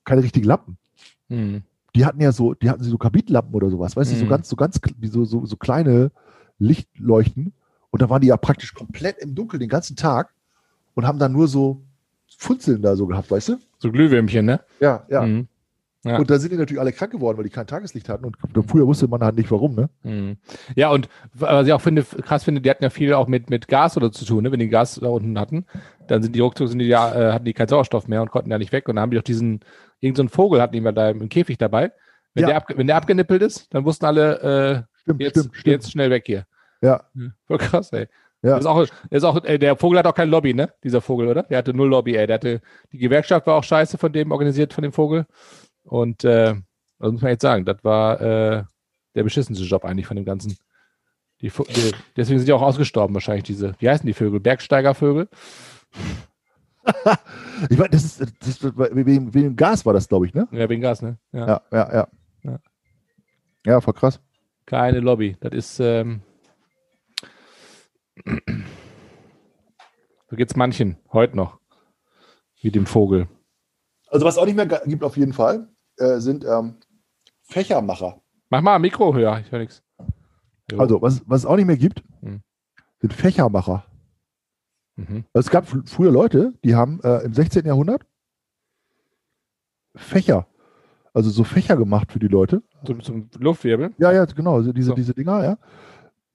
[0.05, 0.79] keine richtigen Lampen.
[1.29, 1.65] Mhm.
[1.97, 4.31] Die hatten ja so, die hatten so Kabinlampen oder sowas, weißt du, so Mhm.
[4.31, 6.13] ganz, so ganz, wie so, so, so kleine
[6.61, 7.55] Lichtleuchten.
[7.91, 10.33] Und da waren die ja praktisch komplett im Dunkeln den ganzen Tag
[10.95, 11.83] und haben dann nur so
[12.39, 13.59] Funzeln da so gehabt, weißt du?
[13.81, 14.61] So Glühwürmchen, ne?
[14.79, 15.23] Ja, ja.
[15.23, 15.49] Mhm.
[16.05, 16.19] Ja.
[16.19, 18.27] Und da sind die natürlich alle krank geworden, weil die kein Tageslicht hatten.
[18.27, 18.37] Und
[18.71, 19.89] früher wusste man halt nicht warum, ne?
[20.03, 20.37] Mhm.
[20.77, 23.69] Ja, und was ich auch finde, krass finde, die hatten ja viel auch mit, mit
[23.69, 24.53] Gas oder zu tun, ne?
[24.53, 25.65] Wenn die Gas da unten hatten,
[26.07, 28.51] dann sind die ruckzuck, sind die ja, äh, hatten die keinen Sauerstoff mehr und konnten
[28.51, 28.89] ja nicht weg.
[28.89, 29.61] Und dann haben die auch diesen,
[30.01, 31.91] irgendein so Vogel hatten die mal da im Käfig dabei.
[32.35, 32.49] Wenn, Ja.
[32.49, 35.67] der, ab, wenn der abgenippelt ist, dann wussten alle, Stimmt, äh, jetzt, stimmt, stimmt.
[35.73, 36.45] jetzt schnell weg hier.
[36.83, 37.05] Ja,
[37.47, 38.09] Voll krass, ey.
[38.43, 38.59] Ja.
[38.59, 40.69] Ist auch, ist auch, äh, der Vogel hat auch kein Lobby, ne?
[40.83, 41.45] Dieser Vogel, oder?
[41.45, 42.27] Der hatte null Lobby, ey.
[42.27, 42.61] Der hatte,
[42.93, 45.25] die Gewerkschaft war auch scheiße von dem, organisiert von dem Vogel.
[45.85, 46.55] Und äh,
[46.99, 48.65] das muss man jetzt sagen, das war äh,
[49.15, 50.57] der beschissenste Job eigentlich von dem Ganzen.
[51.41, 54.41] Die, die, deswegen sind die auch ausgestorben, wahrscheinlich, diese, wie heißen die Vögel?
[54.41, 55.29] Bergsteigervögel?
[57.71, 60.49] Ich meine, das ist, das ist wegen, wegen Gas war das, glaube ich, ne?
[60.51, 61.19] Ja, wegen Gas, ne?
[61.33, 61.47] Ja.
[61.47, 62.09] Ja, ja, ja.
[62.43, 62.59] Ja.
[63.65, 64.21] Ja, voll krass.
[64.67, 65.37] Keine Lobby.
[65.41, 66.21] Das ist, ähm,
[70.29, 71.59] so geht's manchen, heute noch.
[72.61, 73.29] Wie dem Vogel.
[74.09, 75.69] Also was auch nicht mehr gibt auf jeden Fall,
[75.99, 76.77] äh, sind ähm,
[77.43, 78.21] Fächermacher.
[78.51, 79.83] Mach mal Mikro höher, ich höre nichts.
[80.79, 82.41] Also was, was es auch nicht mehr gibt, Hm.
[83.01, 83.85] sind Fächermacher.
[84.97, 85.25] Mhm.
[85.33, 87.67] Also es gab fr- früher Leute, die haben äh, im 16.
[87.67, 88.07] Jahrhundert
[89.97, 90.47] Fächer,
[91.13, 92.63] also so Fächer gemacht für die Leute.
[92.85, 93.93] Zum, zum Luftwirbel.
[93.99, 94.95] Ja, ja, genau, also diese, So.
[94.95, 95.59] diese Dinger, ja.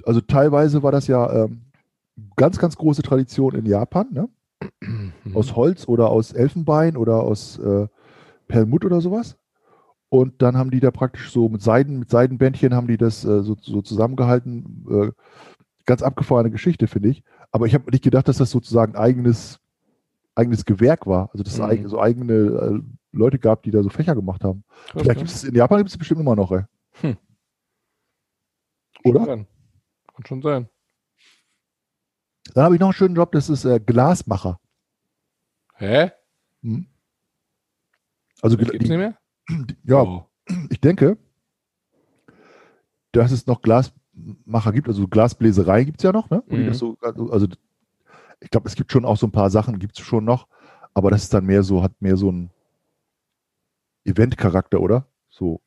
[0.05, 1.61] Also teilweise war das ja ähm,
[2.37, 4.29] ganz, ganz große Tradition in Japan, ne?
[4.81, 5.35] Mhm.
[5.35, 7.87] aus Holz oder aus Elfenbein oder aus äh,
[8.47, 9.37] Perlmutt oder sowas.
[10.09, 13.43] Und dann haben die da praktisch so mit Seiden, mit Seidenbändchen haben die das äh,
[13.43, 14.85] so, so zusammengehalten.
[14.89, 15.11] Äh,
[15.85, 17.23] ganz abgefahrene Geschichte, finde ich.
[17.51, 19.59] Aber ich habe nicht gedacht, dass das sozusagen eigenes,
[20.35, 21.29] eigenes Gewerk war.
[21.31, 21.65] Also dass es Mhm.
[21.65, 22.79] eig- so eigene äh,
[23.11, 24.63] Leute gab, die da so Fächer gemacht haben.
[24.87, 26.63] Krass, Vielleicht gibt es in Japan gibt es bestimmt immer noch, ey.
[27.01, 27.17] Hm.
[29.03, 29.25] Oder?
[29.25, 29.45] Kann
[30.25, 30.69] schon sein.
[32.53, 34.59] Dann habe ich noch einen schönen Job, das ist äh, Glasmacher.
[35.75, 36.11] Hä?
[36.61, 36.87] Mhm.
[38.41, 39.17] Also Das gibt's die, nicht mehr?
[39.83, 40.25] Ja, Oh.
[40.69, 41.17] ich denke,
[43.11, 46.43] dass es noch Glasmacher gibt, also Glasbläserei gibt es ja noch, ne?
[46.47, 46.73] Mhm.
[46.73, 47.47] so, also,
[48.39, 50.47] ich glaube, es gibt schon auch so ein paar Sachen, gibt es schon noch,
[50.93, 52.51] aber das ist dann mehr so, hat mehr so einen
[54.05, 55.05] Event-Charakter, oder?
[55.29, 55.61] So.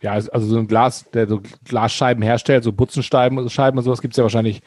[0.00, 4.00] Ja, also also so ein Glas, der so Glasscheiben herstellt, so Butzenscheiben Scheiben und sowas
[4.00, 4.62] gibt's ja wahrscheinlich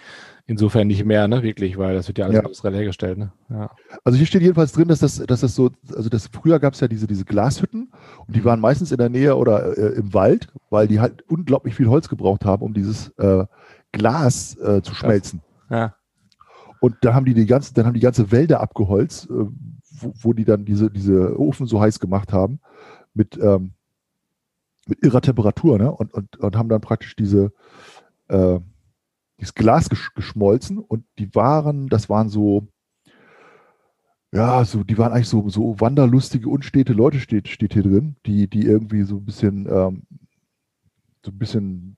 [0.47, 1.43] insofern nicht mehr, ne?
[1.43, 2.41] Wirklich, weil das wird ja alles Ja.
[2.41, 3.32] industriell hergestellt, ne?
[3.49, 3.69] Ja.
[4.04, 6.80] Also hier steht jedenfalls drin, dass das, dass das so, also das früher gab es
[6.80, 7.91] ja diese, diese Glashütten
[8.27, 8.45] und die Mhm.
[8.45, 12.10] waren meistens in der Nähe oder äh, im Wald, weil die halt unglaublich viel Holz
[12.10, 13.45] gebraucht haben, um dieses äh,
[13.91, 15.41] Glas äh, zu schmelzen.
[15.69, 15.95] ja.
[16.80, 19.34] Und da haben die die ganze, dann haben die ganze Wälder abgeholzt, äh,
[19.91, 22.60] wo, wo die dann diese, diese Ofen so heiß gemacht haben
[23.13, 23.73] mit, ähm,
[24.88, 25.91] mit irrer Temperatur, ne?
[25.91, 27.51] Und, und, und haben dann praktisch diese
[28.30, 28.60] äh,
[29.41, 32.67] dieses Glas gesch geschmolzen und die waren, das waren so,
[34.32, 38.47] ja, so, die waren eigentlich so, so wanderlustige, unstete Leute steht, steht hier drin, die,
[38.47, 40.04] die irgendwie so ein bisschen, ähm,
[41.25, 41.97] so ein bisschen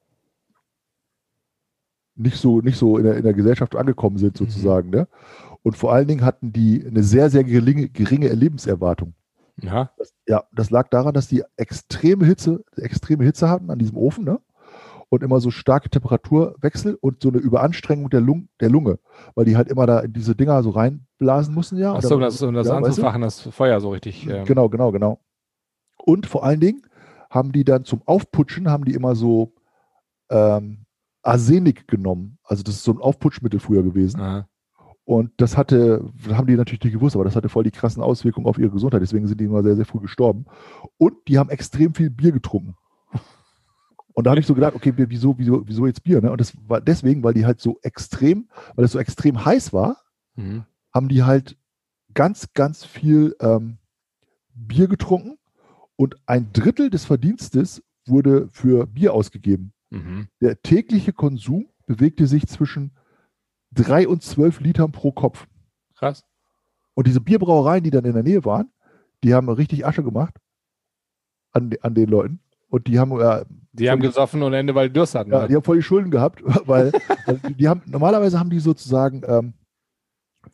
[2.16, 5.08] nicht so, nicht so in der, in der Gesellschaft angekommen sind, sozusagen, ne?
[5.64, 9.14] Und vor allen Dingen hatten die eine sehr, sehr geringe, geringe Lebenserwartung.
[9.62, 9.92] Ja.
[9.98, 14.26] Das, ja, das lag daran, dass die extreme Hitze, extreme Hitze hatten an diesem Ofen,
[14.26, 14.40] ne?
[15.14, 18.98] Und immer so starke Temperaturwechsel und so eine Überanstrengung der, Lung, der Lunge,
[19.36, 21.94] weil die halt immer da in diese Dinger so reinblasen mussten, ja.
[21.94, 22.88] Achso, um das, um das ja, weißt du?
[22.88, 24.28] anzufachen, das Feuer so richtig.
[24.28, 25.20] Ähm, Genau, genau, genau.
[25.98, 26.82] Und vor allen Dingen
[27.30, 29.54] haben die dann zum Aufputschen, haben die immer so
[30.32, 30.88] ähm,
[31.22, 32.40] Arsenik genommen.
[32.44, 34.20] Also das ist so ein Aufputschmittel früher gewesen.
[34.20, 34.48] aha.
[35.06, 38.02] Und das hatte, das haben die natürlich nicht gewusst, aber das hatte voll die krassen
[38.02, 39.04] Auswirkungen auf ihre Gesundheit.
[39.04, 40.46] Deswegen sind die immer sehr, sehr früh gestorben.
[40.98, 42.74] Und die haben extrem viel Bier getrunken.
[44.14, 46.22] Und da habe ich so gedacht, okay, wieso, wieso, wieso jetzt Bier?
[46.22, 46.32] Ne?
[46.32, 49.98] Und das war deswegen, weil die halt so extrem, weil es so extrem heiß war,
[50.36, 50.66] Mhm.
[50.92, 51.58] haben die halt
[52.16, 53.78] ganz, ganz viel ähm,
[54.56, 55.38] Bier getrunken
[55.96, 59.74] Und ein Drittel des Verdienstes wurde für Bier ausgegeben.
[59.92, 60.28] Mhm.
[60.42, 62.92] Der tägliche Konsum bewegte sich zwischen
[63.74, 65.48] 3 und 12 Litern pro Kopf.
[65.96, 66.24] Krass.
[66.96, 68.72] Und diese Bierbrauereien, die dann in der Nähe waren,
[69.24, 70.36] die haben richtig Asche gemacht
[71.52, 72.40] an, an den Leuten.
[72.70, 75.32] Und die haben, äh, Die haben gesoffen ohne Ende, weil die Durst hatten.
[75.32, 75.48] ja, oder?
[75.48, 76.92] die haben voll die Schulden gehabt, weil,
[77.58, 79.54] die, haben, normalerweise haben die sozusagen ähm,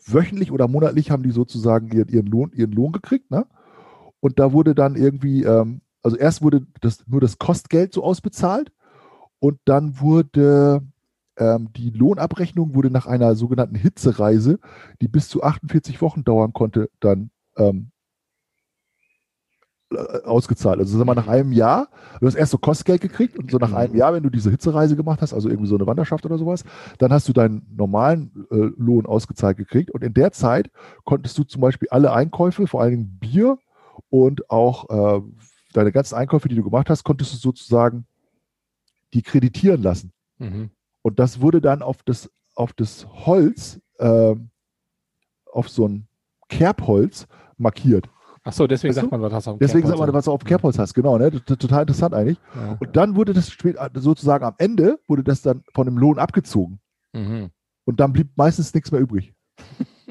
[0.05, 3.45] wöchentlich oder monatlich haben die sozusagen ihren, ihren, Lohn, ihren Lohn gekriegt, ne?
[4.21, 8.71] Und da wurde dann irgendwie, ähm, also erst wurde das, nur das Kostgeld so ausbezahlt
[9.39, 10.82] und dann wurde
[11.38, 14.60] ähm, die Lohnabrechnung wurde nach einer sogenannten Hitzereise,
[15.01, 17.99] die bis zu 48 Wochen dauern konnte, dann ähm, äh,
[20.23, 20.80] ausgezahlt.
[20.80, 23.73] Also sag mal, nach einem Jahr, du hast erst so Kostgeld gekriegt und so nach
[23.73, 26.63] einem Jahr, wenn du diese Hitzereise gemacht hast, also irgendwie so eine Wanderschaft oder sowas,
[26.99, 30.69] dann hast du deinen normalen äh, Lohn ausgezahlt gekriegt und in der Zeit
[31.06, 33.58] konntest du zum Beispiel alle Einkäufe, vor allen Dingen Bier
[34.10, 35.21] und auch äh,
[35.73, 38.06] deine ganzen Einkäufe, die du gemacht hast, konntest du sozusagen
[39.13, 40.12] die kreditieren lassen.
[40.38, 40.69] Mhm.
[41.02, 44.49] Und das wurde dann auf das, auf das Holz, ähm,
[45.52, 46.08] auf so ein
[46.47, 48.08] Kerbholz markiert.
[48.43, 50.43] Ach so, deswegen Weißt sagt man, was hast du Deswegen sagt man, was du auf
[50.43, 51.32] Kerbholz hast, genau, ne?
[51.43, 52.39] Total interessant eigentlich.
[52.56, 52.78] Ja.
[52.80, 56.80] Und dann wurde das spät- sozusagen am Ende, wurde das dann von dem Lohn abgezogen.
[57.13, 57.49] Mhm.
[57.86, 59.34] Und dann blieb meistens nichts mehr übrig.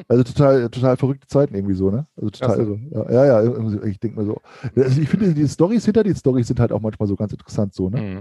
[0.07, 2.07] Also total, total verrückte Zeiten irgendwie so, ne?
[2.17, 2.79] Also total irre.
[3.13, 4.41] Ja, ja, ich denke mir so.
[4.77, 7.75] Also ich finde, die Stories hinter den Stories sind halt auch manchmal so ganz interessant
[7.75, 8.01] so, ne?
[8.01, 8.21] Mhm.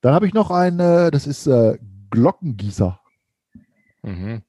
[0.00, 1.78] Dann habe ich noch äh, das ist äh,
[2.10, 3.00] Glockengießer.
[4.02, 4.42] Mhm.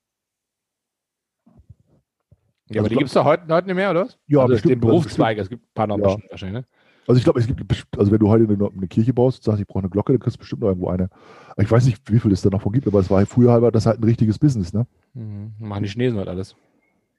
[2.74, 4.08] Also Ja, aber die glaub- gibt es doch heute, heute nicht mehr, oder?
[4.28, 6.18] Ja, also bestimmt, den Berufszweig, es gibt ein paar noch Ja.
[6.30, 6.66] wahrscheinlich, ne?
[7.06, 7.62] Also ich glaube, es gibt,
[7.98, 10.20] also wenn du heute eine, eine Kirche baust und sagst, ich brauche eine Glocke, dann
[10.22, 11.10] kriegst du bestimmt noch irgendwo eine.
[11.58, 13.72] Ich weiß nicht, wie viel es da noch von gibt, aber es war früher halber
[13.72, 14.88] das halt ein richtiges Business, ne?
[15.14, 15.52] Mhm.
[15.60, 16.56] Machen die Chinesen halt alles.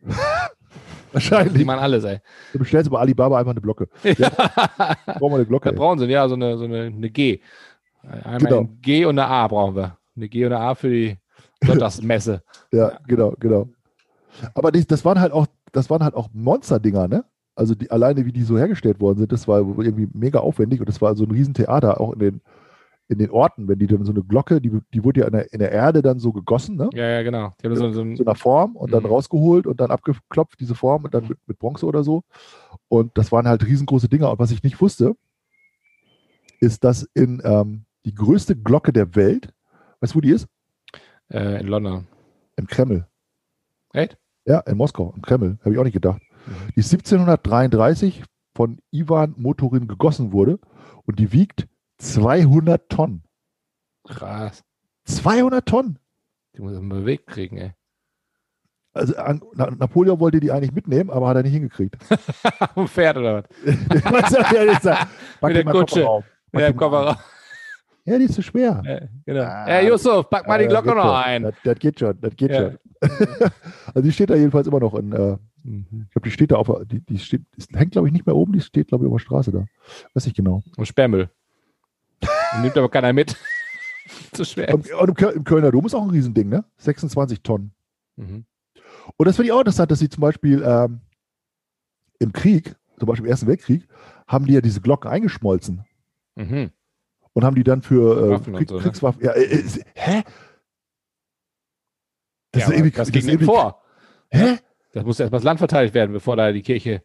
[0.07, 1.65] Die Wahrscheinlich.
[1.65, 2.19] machen alles, ey.
[2.53, 3.89] Du bestellst bei Alibaba einfach eine Glocke.
[4.03, 4.31] Ja.
[5.07, 5.71] Brauchen wir eine Glocke.
[5.71, 7.41] Da brauchen sie, ja, so eine, so eine, eine G.
[8.03, 8.61] Einmal Genau.
[8.63, 9.97] ein G und eine A brauchen wir.
[10.17, 11.17] Eine G und eine A für die
[11.65, 12.43] Sonntagsmesse.
[12.73, 13.69] Ja, genau, genau.
[14.55, 17.25] Aber die, das waren halt auch, das waren halt auch Monster-Dinger, ne?
[17.57, 20.89] Also die, alleine wie die so hergestellt worden sind, das war irgendwie mega aufwendig und
[20.89, 22.41] das war so ein Riesentheater, auch in den,
[23.07, 25.53] in den Orten, wenn die dann so eine Glocke, die, die wurde ja in der,
[25.53, 26.89] in der Erde dann so gegossen, ne?
[26.95, 27.55] Ja, ja, genau.
[27.63, 29.11] Die haben so, so so einer Form und dann Mhm.
[29.11, 32.23] rausgeholt und dann abgeklopft, diese Form und dann mit, mit Bronze oder so.
[32.89, 34.31] Und das waren halt riesengroße Dinger.
[34.31, 35.15] Und was ich nicht wusste,
[36.61, 39.53] ist, dass in ähm, die größte Glocke der Welt,
[40.01, 40.47] weißt du, wo die ist?
[41.31, 42.07] äh, in London.
[42.57, 43.07] Im Kreml.
[43.93, 44.17] Echt?
[44.47, 45.59] Ja, in Moskau, im Kreml.
[45.61, 46.21] Habe ich auch nicht gedacht.
[46.47, 46.75] Mhm.
[46.77, 50.59] Die 1733 von Ivan Motorin gegossen wurde
[51.05, 51.67] und die wiegt
[51.99, 53.25] 200 Tonnen.
[54.05, 54.63] Krass.
[55.07, 55.99] 200 Tonnen!
[56.57, 57.73] Die muss man bewegt kriegen, ey.
[58.93, 59.13] Also
[59.55, 61.97] Napoleon wollte die eigentlich mitnehmen, aber hat er nicht hingekriegt.
[62.77, 64.31] Am Pferd oder was?
[64.53, 64.85] Jetzt
[65.43, 66.01] Mit der Kutsche.
[66.53, 67.17] Im mal Kofferraum.
[68.07, 68.83] Ja, die ist zu schwer.
[68.85, 69.43] Ja, genau.
[69.45, 71.15] Ah, Ja, Yusuf, pack mal die Glocke noch schon.
[71.25, 71.43] ein.
[71.45, 72.71] Das, das geht schon, das geht Ja.
[72.73, 72.79] schon.
[73.87, 75.37] also die steht da jedenfalls immer noch in, äh,
[75.67, 75.87] Mhm.
[76.07, 77.41] ich glaube, die steht da auf, der- die, die steht,
[77.73, 79.65] hängt glaube ich nicht mehr oben, die steht glaube ich auf der Straße da.
[80.13, 80.63] Weiß ich genau.
[80.77, 81.31] Und Sperrmüll.
[82.61, 83.35] Nimmt aber keiner mit.
[84.33, 84.75] Zu schwer.
[84.75, 86.65] Und, und im Kölner Dom ist auch ein Riesending, ne?
[86.77, 87.73] 26 Tonnen.
[88.17, 88.45] Mhm.
[89.17, 91.01] Und das finde ich auch interessant, dass sie zum Beispiel ähm,
[92.19, 93.87] im Krieg, zum Beispiel im Ersten Weltkrieg,
[94.29, 95.85] haben die ja diese Glocken eingeschmolzen
[96.37, 96.71] Mhm.
[97.35, 98.83] Und haben die dann für äh, Krieg, so, ne?
[98.83, 99.23] Kriegswaffen.
[99.23, 100.23] Ja, äh, äh, hä?
[102.53, 103.83] Das Ja, ist das das ging irgendwie- vor.
[104.31, 104.59] Hä?
[104.93, 107.03] Das muss erstmal das Land verteidigt werden, bevor da die Kirche,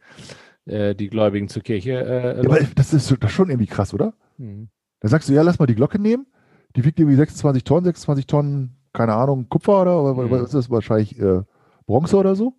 [0.66, 1.94] äh, die Gläubigen zur Kirche.
[1.94, 4.14] Äh, Ja, aber das ist, das ist schon irgendwie krass, oder?
[4.38, 4.70] Mhm.
[5.00, 6.28] Da sagst du, ja, lass mal die Glocke nehmen.
[6.76, 10.32] Die wiegt irgendwie 26 Tonnen, 26 Tonnen, keine Ahnung, Kupfer oder oder Mhm.
[10.32, 10.70] was ist das?
[10.70, 11.42] Wahrscheinlich äh,
[11.88, 12.54] Bronze oder so.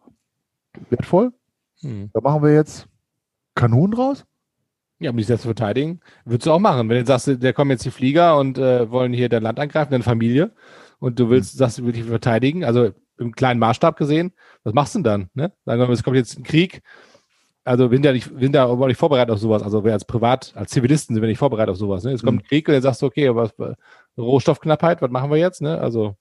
[0.89, 1.33] Wertvoll.
[1.83, 2.11] Mhm.
[2.13, 2.89] Da machen wir jetzt
[3.55, 4.27] Kanonen draus.
[5.01, 6.81] Ja, um dich selbst zu verteidigen, würdest du auch machen.
[6.81, 9.59] Wenn du jetzt sagst, da kommen jetzt die Flieger und äh, wollen hier dein Land
[9.59, 10.53] angreifen, deine Familie,
[10.99, 14.33] und du willst, sagst, du willst dich verteidigen, also im kleinen Maßstab gesehen,
[14.63, 15.31] was machst du denn dann?
[15.33, 15.53] Ne?
[15.65, 16.83] Sagen wir mal, es kommt jetzt ein Krieg.
[17.65, 19.63] Also wir sind ja nicht, wir sind ja überhaupt nicht vorbereitet auf sowas.
[19.63, 22.05] Also wir als Privat, als Zivilisten sind wir nicht vorbereitet auf sowas.
[22.05, 22.13] Ne?
[22.13, 22.45] Es kommt Mhm.
[22.45, 23.77] ein Krieg und dann sagst du, okay, aber was,
[24.19, 25.63] Rohstoffknappheit, was machen wir jetzt?
[25.63, 25.79] Ne?
[25.79, 26.17] Also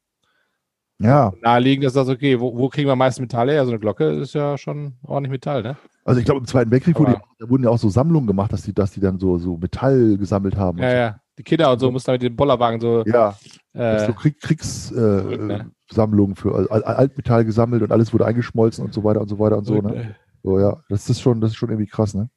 [1.01, 3.65] Ja, naheliegend ist das okay, wo, wo kriegen wir am meisten Metalle her?
[3.65, 5.77] So eine Glocke ist ja schon ordentlich Metall, ne?
[6.09, 8.63] Also ich glaube, im Zweiten Weltkrieg wurde, da wurden ja auch so Sammlungen gemacht, dass
[8.63, 10.77] die, dass die dann so, so Metall gesammelt haben.
[10.79, 10.95] Ja, so.
[10.95, 11.19] ja.
[11.37, 13.33] Die Kinder und so mussten da mit dem Bollerwagen so, Ja,
[13.73, 15.55] äh, so Krieg, Kriegssammlungen
[15.91, 16.35] äh, ne?
[16.35, 19.57] Für Al- Al- Altmetall gesammelt und alles wurde eingeschmolzen und so weiter und so weiter
[19.57, 19.81] und so.
[19.81, 19.95] Ne?
[19.95, 20.05] äh,
[20.43, 22.29] So, ja, das ist schon, das ist schon irgendwie krass, ne?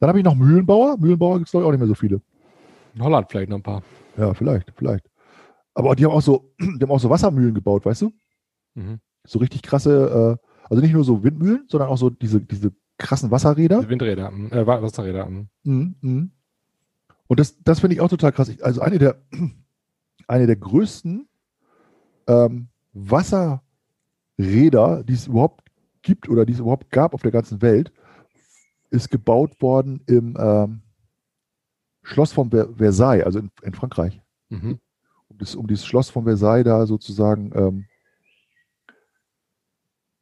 [0.00, 0.96] Dann habe ich noch Mühlenbauer.
[0.98, 2.20] Mühlenbauer gibt es, glaube ich, auch nicht mehr so viele.
[2.94, 3.82] in Holland vielleicht noch ein paar.
[4.16, 5.06] Ja, vielleicht, vielleicht.
[5.74, 8.12] Aber die haben auch so, die haben auch so Wassermühlen gebaut, weißt du?
[8.74, 8.98] Mhm.
[9.24, 12.72] So richtig krasse, äh, also nicht nur so Windmühlen, sondern auch so diese, diese
[13.02, 13.88] krassen Wasserräder.
[13.88, 15.26] Windräder, mm, äh, Wasserräder.
[15.26, 15.48] Mhm,
[16.00, 16.30] mhm.
[17.26, 18.50] Und das, das finde ich auch total krass.
[18.60, 19.22] Also eine der,
[20.26, 21.28] eine der größten
[22.26, 23.62] ähm, Wasserräder,
[25.04, 25.64] die es überhaupt
[26.02, 27.92] gibt oder die es überhaupt gab auf der ganzen Welt,
[28.90, 30.82] ist gebaut worden im ähm,
[32.02, 34.20] Schloss von Ver Versailles, also in, in Frankreich.
[34.48, 34.78] Mhm.
[35.28, 37.86] Um, das, um dieses Schloss von Versailles da sozusagen ähm,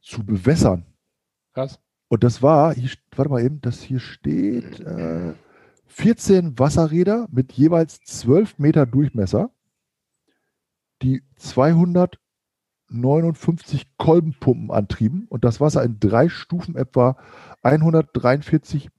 [0.00, 0.84] zu bewässern.
[1.52, 1.80] Krass.
[2.10, 5.32] Und das war, hier, warte mal eben, das hier steht, äh,
[5.86, 9.52] 14 Wasserräder mit jeweils 12 Meter Durchmesser,
[11.02, 17.16] die 259 Kolbenpumpen antrieben und das Wasser in drei Stufen etwa
[17.62, 18.90] 143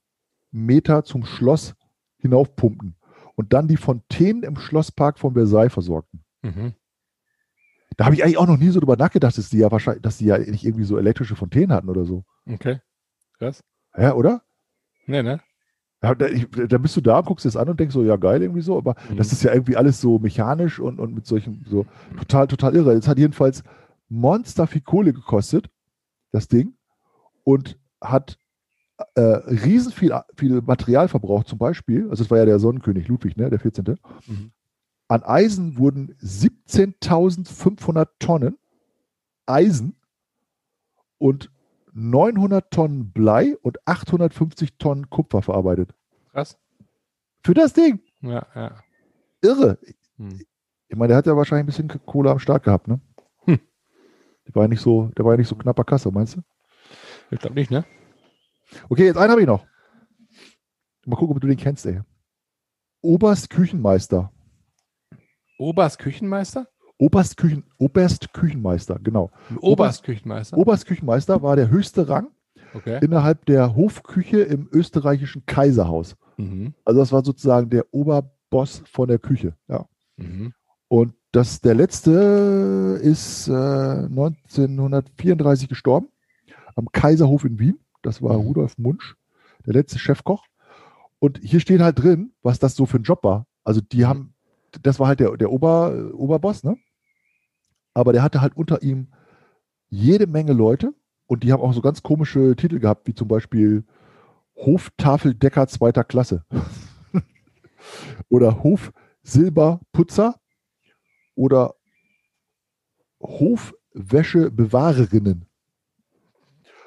[0.52, 1.76] Meter zum Schloss
[2.18, 2.96] hinaufpumpten
[3.36, 6.24] und dann die Fontänen im Schlosspark von Versailles versorgten.
[6.44, 6.76] Mhm.
[7.98, 10.18] Da habe ich eigentlich auch noch nie so drüber nachgedacht, dass die ja wahrscheinlich, dass
[10.18, 12.24] die ja nicht irgendwie so elektrische Fontänen hatten oder so.
[12.50, 12.80] Okay.
[13.42, 13.64] Krass.
[13.98, 14.44] Ja, oder?
[15.08, 15.42] Nee, ne?
[16.00, 18.78] Da, da bist du da, guckst das an und denkst so, ja geil, irgendwie so,
[18.78, 19.18] aber Mhm.
[19.18, 21.88] das ist ja irgendwie alles so mechanisch und, und mit solchen, so
[22.20, 22.94] total, total irre.
[22.94, 23.64] Es hat jedenfalls
[24.10, 25.72] monster viel Kohle gekostet,
[26.32, 26.76] das Ding,
[27.44, 28.38] und hat
[29.16, 33.38] äh, riesen viel, viel Material verbraucht, zum Beispiel, also das war ja der Sonnenkönig Ludwig,
[33.38, 33.98] ne, der 14.
[34.28, 34.52] Mhm.
[35.08, 38.58] An Eisen wurden 17.500 Tonnen
[39.48, 39.96] Eisen
[41.18, 41.52] und
[41.94, 45.94] 900 Tonnen Blei und 850 Tonnen Kupfer verarbeitet.
[46.32, 46.58] Krass.
[47.44, 48.00] Für das Ding.
[48.22, 48.76] Ja, ja.
[49.42, 49.78] Irre.
[50.18, 50.42] Hm.
[50.88, 53.00] Ich meine, der hat ja wahrscheinlich ein bisschen Kohle am Start gehabt, ne?
[53.46, 53.60] Hm.
[54.48, 56.42] Der war ja nicht so, der war ja nicht so knapper Kasse, meinst du?
[57.32, 57.86] Ich glaube nicht, ne?
[58.90, 59.66] Okay, jetzt einen habe ich noch.
[61.06, 62.02] Mal gucken, ob du den kennst, ey.
[63.02, 64.32] Oberstküchenmeister.
[65.58, 66.68] Oberstküchenmeister?
[67.02, 69.32] Oberstküchen, Oberstküchenmeister, genau.
[69.60, 70.56] Oberstküchenmeister?
[70.58, 72.28] Oberstküchenmeister war der höchste Rang
[72.76, 73.00] okay.
[73.02, 76.16] innerhalb der Hofküche im österreichischen Kaiserhaus.
[76.38, 76.76] Mhm.
[76.86, 79.56] Also das war sozusagen der Oberboss von der Küche.
[79.68, 79.88] Ja.
[80.18, 80.54] Mhm.
[80.90, 86.10] Und das, der letzte ist äh, 1934 gestorben
[86.76, 87.80] am Kaiserhof in Wien.
[88.04, 88.46] Das war Mhm.
[88.48, 89.16] Rudolf Munsch,
[89.66, 90.46] der letzte Chefkoch.
[91.20, 93.48] Und hier steht halt drin, was das so für ein Job war.
[93.64, 94.08] Also die Mhm.
[94.08, 94.34] haben,
[94.84, 96.78] das war halt der, der Ober, Oberboss, ne?
[97.94, 99.08] Aber der hatte halt unter ihm
[99.90, 100.94] jede Menge Leute
[101.28, 103.84] und die haben auch so ganz komische Titel gehabt, wie zum Beispiel
[104.56, 106.46] Hoftafeldecker zweiter Klasse.
[108.30, 110.36] oder Hofsilberputzer
[111.36, 111.76] oder
[113.22, 115.46] Hofwäschebewahrerinnen.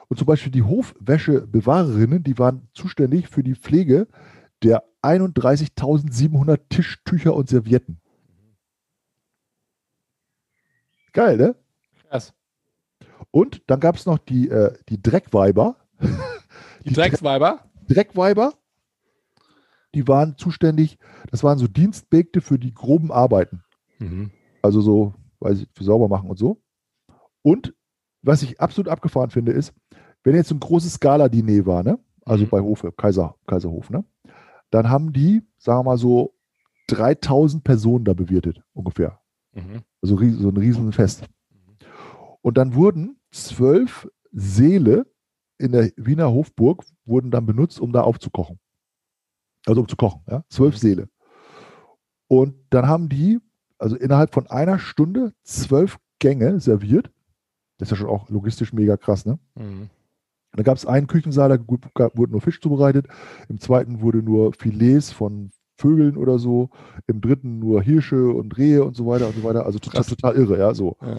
[0.08, 4.06] Und zum Beispiel die Hofwäschebewahrerinnen, die waren zuständig für die Pflege
[4.62, 8.00] der 31.700 Tischtücher und Servietten.
[11.14, 11.54] Geil, ne?
[12.08, 12.34] Krass.
[13.30, 15.76] Und dann gab es noch die, äh, die Dreckweiber.
[16.84, 17.60] Die Drecksweiber?
[17.88, 18.52] Dreckweiber,
[19.94, 20.98] die waren zuständig,
[21.30, 23.62] das waren so Dienstmägde für die groben Arbeiten.
[24.00, 24.32] Mhm.
[24.60, 26.62] Also so, weiß ich, für sauber machen und so.
[27.40, 27.74] Und
[28.20, 29.72] was ich absolut abgefahren finde, ist,
[30.24, 31.98] wenn jetzt so ein großes Skala-Diner war, ne?
[32.26, 32.50] Also Mhm.
[32.50, 34.04] bei Hofe, Kaiser, Kaiserhof, ne?
[34.70, 36.34] Dann haben die, sagen wir mal so,
[36.88, 39.20] 3000 Personen da bewirtet, ungefähr.
[39.54, 39.82] Mhm.
[40.02, 41.24] Also so ein Riesenfest.
[42.42, 45.06] Und dann wurden zwölf Säle
[45.58, 48.58] in der Wiener Hofburg wurden dann benutzt, um da aufzukochen.
[49.66, 50.44] Also um zu kochen, ja.
[50.48, 50.78] Zwölf Mhm.
[50.78, 51.08] Säle.
[52.28, 53.38] Und dann haben die,
[53.78, 57.10] also innerhalb von einer Stunde, zwölf Gänge serviert.
[57.78, 59.38] Das ist ja schon auch logistisch mega krass, ne?
[59.54, 59.90] Mhm.
[60.52, 61.58] Da gab es einen Küchensaal, da
[62.14, 63.08] wurde nur Fisch zubereitet.
[63.48, 66.70] Im zweiten wurde nur Filets von Vögeln oder so.
[67.06, 69.66] Im dritten nur Hirsche und Rehe und so weiter und so weiter.
[69.66, 70.06] Also total, Krass.
[70.08, 70.96] total irre, ja, so.
[71.00, 71.18] Ja.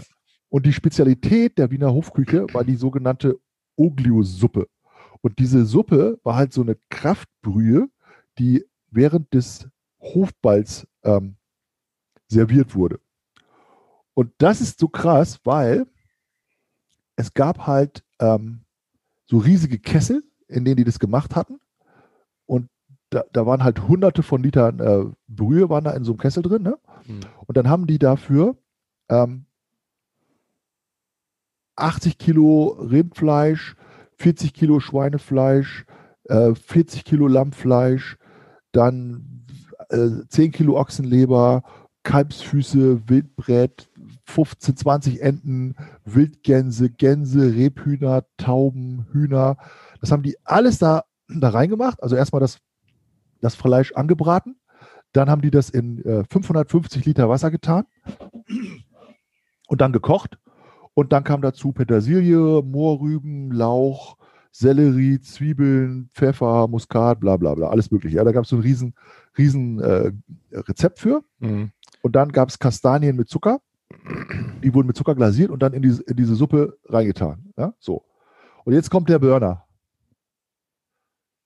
[0.49, 3.39] Und die Spezialität der Wiener Hofküche war die sogenannte
[3.75, 4.67] Oglio-Suppe.
[5.21, 7.89] Und diese Suppe war halt so eine Kraftbrühe,
[8.37, 9.67] die während des
[9.99, 11.35] Hofballs ähm,
[12.27, 12.99] serviert wurde.
[14.13, 15.87] Und das ist so krass, weil
[17.15, 18.61] es gab halt ähm,
[19.25, 21.59] so riesige Kessel, in denen die das gemacht hatten.
[23.15, 26.43] Da, da waren halt hunderte von Litern äh, Brühe waren da in so einem Kessel
[26.43, 26.63] drin.
[26.63, 26.77] Ne?
[27.07, 27.21] Mhm.
[27.45, 28.57] Und dann haben die dafür
[29.09, 29.45] ähm,
[31.77, 33.75] 80 Kilo Rindfleisch,
[34.17, 35.85] 40 Kilo Schweinefleisch,
[36.25, 38.17] äh, 40 Kilo Lammfleisch,
[38.73, 39.45] dann
[39.89, 41.63] äh, 10 Kilo Ochsenleber,
[42.03, 43.89] Kalbsfüße, Wildbrett,
[44.25, 49.57] 15, 20 Enten, Wildgänse, Gänse, Rebhühner, Tauben, Hühner.
[50.01, 52.03] Das haben die alles da, da reingemacht.
[52.03, 52.59] Also erstmal das,
[53.45, 54.57] das Fleisch angebraten.
[55.13, 57.85] Dann haben die das in äh, 550 Liter Wasser getan
[59.67, 60.37] und dann gekocht.
[60.93, 64.17] Und dann kam dazu Petersilie, Mohrrüben, Lauch,
[64.51, 68.17] Sellerie, Zwiebeln, Pfeffer, Muskat, bla bla bla, alles mögliche.
[68.17, 68.95] Ja, da gab es so ein riesen,
[69.37, 70.11] riesen äh,
[70.51, 71.23] Rezept für.
[71.39, 71.71] Mhm.
[72.01, 73.59] Und dann gab es Kastanien mit Zucker.
[74.63, 77.53] Die wurden mit Zucker glasiert und dann in diese, in diese Suppe reingetan.
[77.57, 78.03] Ja, so.
[78.63, 79.64] Und jetzt kommt der Burner.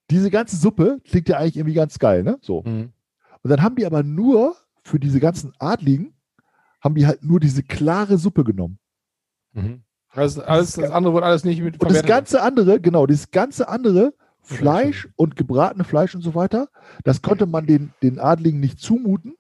[0.09, 2.37] Diese ganze Suppe klingt ja eigentlich irgendwie ganz geil, ne?
[2.41, 2.63] So.
[2.63, 2.91] Mhm.
[3.41, 6.13] Und dann haben die aber nur für diese ganzen Adligen,
[6.81, 8.79] haben die halt nur diese klare Suppe genommen.
[9.53, 9.83] Mhm.
[10.15, 13.69] Das, alles, das andere wurde alles nicht mit Und das ganze andere, genau, das ganze
[13.69, 16.69] andere Fleisch und gebratene Fleisch und so weiter,
[17.03, 19.35] das konnte man den, den Adligen nicht zumuten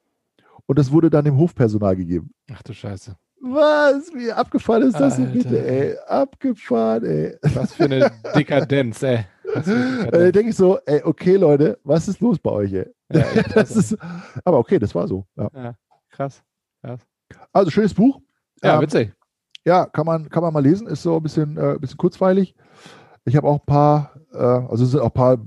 [0.67, 2.31] und das wurde dann dem Hofpersonal gegeben.
[2.53, 3.15] Ach du Scheiße.
[3.41, 4.13] Was?
[4.13, 5.97] Wie abgefahren ist das denn bitte, ey?
[6.07, 7.37] Abgefahren, ey.
[7.53, 9.25] Was für eine Dekadenz, ey.
[10.11, 12.87] Da denke ich so, ey, okay, Leute, was ist los bei euch, ey?
[13.11, 13.97] Ja, Das ist,
[14.43, 15.25] aber okay, das war so.
[15.35, 15.75] Ja.
[16.09, 16.43] krass.
[17.53, 18.19] Also, schönes Buch.
[18.63, 19.13] Ja, Ähm, witzig.
[19.65, 22.55] ja, kann man, kann man mal lesen, ist so ein bisschen, äh, bisschen kurzweilig.
[23.25, 25.37] Ich habe auch ein paar, äh, also es sind auch ein paar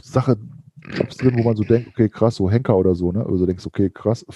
[0.00, 3.20] Sachen Jobs drin, wo man so denkt, okay, krass, so Henker oder so, ne?
[3.24, 4.24] Also du denkst, okay, krass.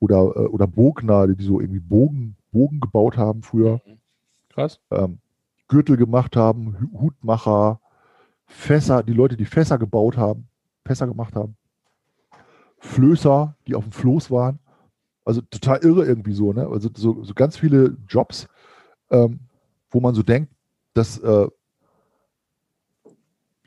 [0.00, 3.80] Oder, äh, oder Bogner, die so irgendwie Bogen, Bogen gebaut haben früher,
[4.50, 4.80] Krass.
[4.90, 5.18] ähm,
[5.68, 7.80] Gürtel gemacht haben, Hu- Hutmacher,
[8.54, 10.46] Fässer, die Leute, die Fässer gebaut haben,
[10.86, 11.56] Fässer gemacht haben,
[12.78, 14.58] Flößer, die auf dem Floß waren.
[15.24, 16.66] Also total irre irgendwie so, ne?
[16.68, 18.46] Also so, so ganz viele Jobs,
[19.10, 19.40] ähm,
[19.90, 20.52] wo man so denkt,
[20.94, 21.48] das äh,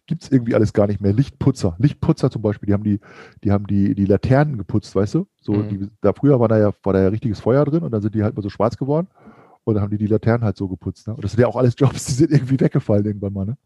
[0.05, 1.11] gibt es irgendwie alles gar nicht mehr.
[1.13, 2.99] Lichtputzer, Lichtputzer zum Beispiel, die haben die,
[3.43, 5.27] die haben die, die Laternen geputzt, weißt du?
[5.41, 5.67] So, Mhm.
[5.67, 8.15] die, da früher war da ja, war da ja richtiges Feuer drin und dann sind
[8.15, 9.07] die halt mal so schwarz geworden
[9.65, 11.07] und dann haben die die Laternen halt so geputzt.
[11.07, 11.15] Ne?
[11.15, 13.57] Und das sind ja auch alles Jobs, die sind irgendwie weggefallen irgendwann mal, ne?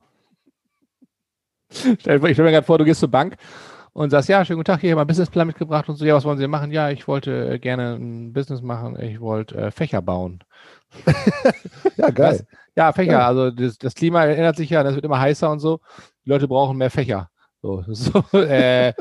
[1.99, 3.35] Stell dir vor- Ich stelle mir gerade vor, du gehst zur Bank
[3.93, 6.05] und sagst, ja, schönen guten Tag, hier ich habe mal einen Businessplan mitgebracht und so,
[6.05, 6.71] ja, was wollen Sie machen?
[6.71, 10.43] Ja, ich wollte äh, gerne ein Business machen, ich wollte äh, Fächer bauen.
[11.97, 12.45] Ja, geil.
[12.75, 13.27] Ja, Fächer, Ja.
[13.27, 15.79] also das, das Klima ändert sich ja, das wird immer heißer und so.
[16.25, 17.29] Die Leute brauchen mehr Fächer.
[17.61, 18.93] So, so äh,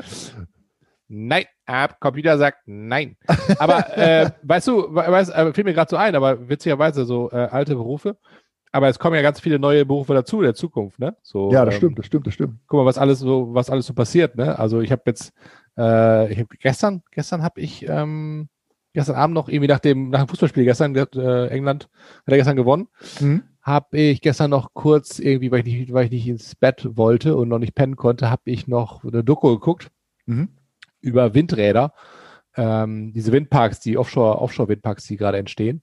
[1.07, 3.17] nein, ab, Computer sagt nein.
[3.59, 7.31] Aber äh, weißt du, we- weißt, äh, fällt mir gerade so ein, aber witzigerweise so
[7.31, 8.17] äh, alte Berufe.
[8.71, 11.15] Aber es kommen ja ganz viele neue Berufe dazu in der Zukunft, ne?
[11.21, 12.59] So, Ja, das ähm, stimmt, das stimmt, das stimmt.
[12.67, 14.57] guck mal, was alles so, was alles so passiert, ne?
[14.57, 15.33] Also ich habe jetzt,
[15.77, 18.47] äh, ich habe gestern, gestern habe ich, ähm,
[18.93, 21.89] gestern Abend noch irgendwie nach dem, nach dem Fußballspiel gestern, äh, England
[22.25, 22.87] hat er gestern gewonnen,
[23.19, 23.43] Mhm.
[23.61, 27.35] habe ich gestern noch kurz irgendwie, weil ich nicht, weil ich nicht ins Bett wollte
[27.35, 29.91] und noch nicht pennen konnte, habe ich noch eine Doku geguckt
[30.27, 30.47] Mhm.
[31.01, 31.93] über Windräder,
[32.55, 35.81] ähm, diese Windparks, die Offshore, Offshore-Windparks, die gerade entstehen.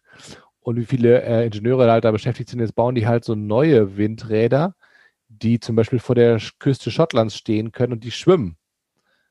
[0.68, 3.96] Und wie viele äh, Ingenieure halt da beschäftigt sind, jetzt bauen die halt so neue
[3.96, 4.74] Windräder,
[5.30, 8.58] die zum Beispiel vor der Küste Schottlands stehen können und die schwimmen.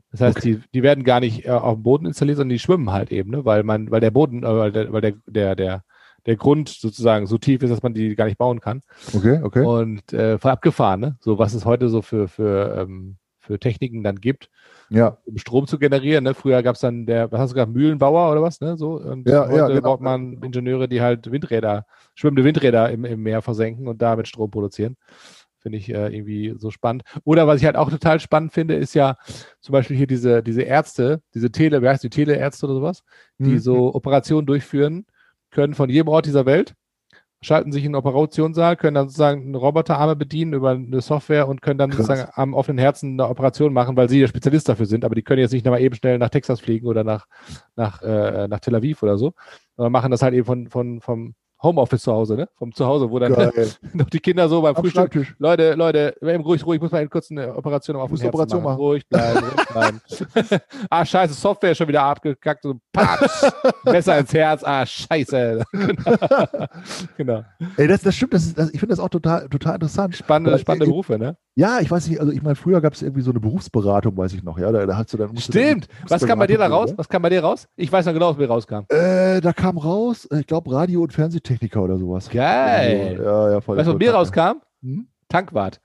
[0.10, 2.92] Das heißt, die, die werden gar nicht äh, auf dem Boden installiert, sondern die schwimmen
[2.92, 3.46] halt eben, ne?
[3.46, 5.84] weil man, weil der Boden, äh, weil, der, weil der, der, der,
[6.26, 8.82] der Grund sozusagen so tief ist, dass man die gar nicht bauen kann.
[9.14, 9.64] Okay, okay.
[9.64, 11.18] Und äh, voll abgefahren, ne?
[11.20, 13.18] So was es heute so für, für, ähm,
[13.48, 14.50] für Techniken dann gibt
[14.90, 16.24] Ja, um Strom zu generieren.
[16.24, 16.34] Ne?
[16.34, 18.62] Früher gab es dann der, was hast du gesagt, Mühlenbauer oder was?
[18.62, 18.78] Ne?
[18.78, 19.82] So, und Ja, heute ja, genau.
[19.82, 21.86] braucht man Ingenieure, die halt Windräder,
[22.16, 24.96] schwimmende Windräder im, im Meer versenken und damit Strom produzieren.
[25.60, 27.04] Finde ich äh, irgendwie so spannend.
[27.26, 29.18] Oder was ich halt auch total spannend finde, ist ja
[29.60, 33.04] zum Beispiel hier diese, diese Ärzte, diese Tele, wie heißt die Teleärzte oder sowas,
[33.40, 33.60] die Mhm.
[33.60, 35.06] so Operationen durchführen
[35.52, 36.74] können von jedem Ort dieser Welt,
[37.42, 41.78] schalten sich in den Operationssaal, können dann sozusagen Roboterarme bedienen über eine Software und können
[41.78, 42.08] dann Krass.
[42.08, 45.22] sozusagen am offenen Herzen eine Operation machen, weil sie der Spezialist dafür sind, aber die
[45.22, 47.28] können jetzt nicht mal eben schnell nach Texas fliegen oder nach,
[47.76, 49.34] nach, äh, nach Tel Aviv oder so,
[49.76, 52.50] sondern machen das halt eben von, von, vom Homeoffice zu Hause, ne?
[52.56, 53.32] Vom Zuhause, wo dann
[53.94, 55.36] noch die Kinder so beim Frühstück.
[55.40, 58.62] Leute, Leute, eben ruhig, ruhig, ich muss mal eben kurz eine Operation offenen eine Operation
[58.62, 58.78] Herzen machen.
[58.78, 60.02] Ruhig bleiben, ruhig bleiben.
[60.90, 62.64] ah, scheiße, Software ist schon wieder abgekackt.
[62.64, 63.52] So, patsch,
[63.86, 64.64] Messer ins Herz.
[64.64, 65.64] Ah, scheiße.
[67.18, 67.44] genau.
[67.78, 70.16] Ey, das, das stimmt, das ist, das, ich finde das auch total, total interessant.
[70.16, 71.38] Spannende, Weil, spannende äh, Berufe, ne?
[71.56, 74.34] Ja, ich weiß nicht, also ich meine, früher gab es irgendwie so eine Berufsberatung, weiß
[74.34, 74.72] ich noch, ja.
[74.72, 75.32] Da, da hast du dann.
[75.32, 75.88] musst du dann Stimmt.
[76.08, 76.94] Was kam bei dir da raus?
[76.96, 77.68] Was kam bei dir raus?
[77.76, 78.82] Ich weiß noch genau, was mir rauskam.
[78.90, 81.14] Äh, da kam raus, äh, ich glaube, Radio- und
[81.48, 82.30] Fernsehtechniker oder sowas.
[82.30, 83.20] Geil.
[83.24, 83.78] Ja, ja, voll.
[83.78, 84.18] Weißt du, was mir kacke.
[84.18, 84.62] rauskam?
[84.82, 85.08] Hm?
[85.30, 85.80] Tankwart.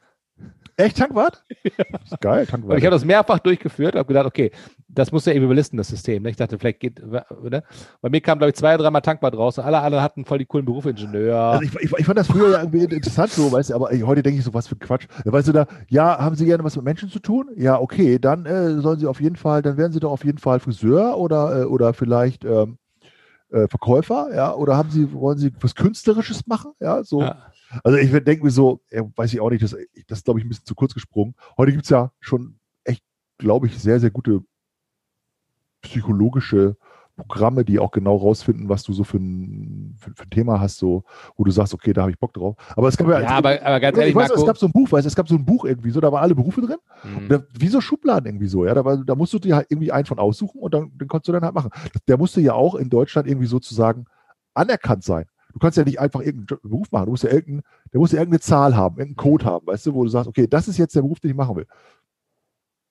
[0.76, 1.44] Echt, Tankwart?
[2.04, 2.78] Ist geil, Und Tankwart.
[2.78, 4.50] ich habe das mehrfach durchgeführt, habe gedacht, okay,
[4.88, 6.22] das muss ja irgendwie überlisten, das System.
[6.22, 6.30] Ne?
[6.30, 7.62] Ich dachte, vielleicht geht, ne?
[8.00, 10.46] Bei mir kam, glaube ich, zwei, dreimal Tankwart raus und alle anderen hatten voll die
[10.46, 11.36] coolen Berufe, Ingenieur.
[11.36, 14.22] Also ich, ich, ich fand das früher ja irgendwie interessant so, weißt du, aber heute
[14.22, 15.06] denke ich so, was für Quatsch.
[15.24, 17.50] Ja, weißt du, da, ja, haben Sie gerne was mit Menschen zu tun?
[17.56, 20.38] Ja, okay, dann äh, sollen Sie auf jeden Fall, dann werden Sie doch auf jeden
[20.38, 22.78] Fall Friseur oder, äh, oder vielleicht ähm,
[23.52, 26.72] äh, Verkäufer, ja, oder haben Sie, wollen Sie was Künstlerisches machen?
[26.80, 27.20] Ja, so.
[27.20, 27.52] Ja.
[27.84, 29.76] Also ich denke mir so, ja, weiß ich auch nicht, das,
[30.06, 31.34] das ist, glaube ich, ein bisschen zu kurz gesprungen.
[31.56, 33.02] Heute gibt es ja schon echt,
[33.38, 34.40] glaube ich, sehr, sehr gute
[35.80, 36.76] psychologische
[37.16, 40.78] Programme, die auch genau rausfinden, was du so für ein, für, für ein Thema hast,
[40.78, 41.04] so,
[41.36, 42.56] wo du sagst, okay, da habe ich Bock drauf.
[42.74, 44.72] Aber es gab ja, ja aber, aber ganz ehrlich, ich weiß, es gab so ein
[44.72, 47.28] Buch, weißt, es gab so ein Buch irgendwie so, da waren alle Berufe drin, mhm.
[47.28, 49.92] da, wie so Schubladen irgendwie so, ja, da, war, da musst du dir halt irgendwie
[49.92, 51.70] einen von aussuchen und dann, den konntest du dann halt machen.
[52.08, 54.06] Der musste ja auch in Deutschland irgendwie sozusagen
[54.54, 55.26] anerkannt sein.
[55.52, 57.06] Du kannst ja nicht einfach irgendeinen Beruf machen.
[57.06, 59.94] Du musst ja irgendein, der muss ja irgendeine Zahl haben, irgendeinen Code haben, weißt du,
[59.94, 61.66] wo du sagst, okay, das ist jetzt der Beruf, den ich machen will.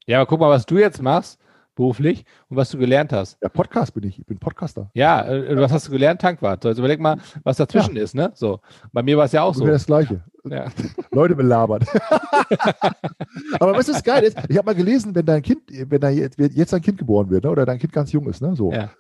[0.05, 1.39] Ja, aber guck mal, was du jetzt machst,
[1.81, 3.39] beruflich, und was du gelernt hast.
[3.41, 4.19] Ja, Podcast bin ich.
[4.19, 4.91] Ich bin Podcaster.
[4.93, 6.21] Ja, äh, was hast du gelernt?
[6.21, 6.63] Tankwart.
[6.63, 8.03] Also überleg mal, was dazwischen ja.
[8.03, 8.31] ist, ne?
[8.35, 8.59] So.
[8.93, 9.65] Bei mir war es ja auch so.
[9.65, 10.23] das Gleiche.
[10.45, 10.67] Ja.
[11.11, 11.85] Leute belabert.
[13.59, 16.37] aber was das geil ist, ich habe mal gelesen, wenn dein Kind, wenn da jetzt,
[16.37, 18.55] jetzt ein Kind geboren wird, ne, oder dein Kind ganz jung ist, ne?
[18.55, 18.91] So, ja.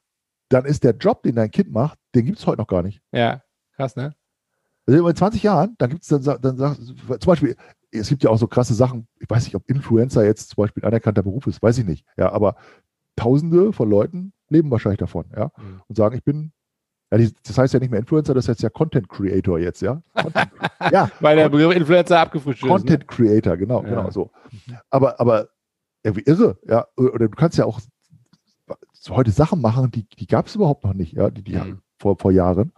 [0.49, 2.99] dann ist der Job, den dein Kind macht, den gibt es heute noch gar nicht.
[3.11, 3.43] Ja,
[3.75, 4.15] krass, ne?
[4.87, 7.55] Also in 20 Jahren, dann gibt es dann, dann, dann, zum Beispiel,
[7.91, 10.83] es gibt ja auch so krasse Sachen, ich weiß nicht, ob Influencer jetzt zum Beispiel
[10.83, 12.05] ein anerkannter Beruf ist, weiß ich nicht.
[12.17, 12.55] Ja, aber
[13.17, 15.81] Tausende von Leuten leben wahrscheinlich davon, ja, mhm.
[15.87, 16.53] und sagen, ich bin,
[17.11, 20.01] ja, das heißt ja nicht mehr Influencer, das heißt ja Content Creator jetzt, ja.
[20.13, 20.49] Content,
[20.91, 22.69] ja, weil der Begriff Influencer abgefrischt ist.
[22.69, 23.05] Content ne?
[23.05, 23.89] Creator, genau, ja.
[23.89, 24.31] genau so.
[24.89, 25.49] Aber, aber
[26.03, 26.87] irgendwie irre, ja.
[26.95, 27.79] Oder du kannst ja auch
[29.09, 31.81] heute Sachen machen, die, die gab es überhaupt noch nicht, ja, die, die mhm.
[31.99, 32.71] vor, vor Jahren.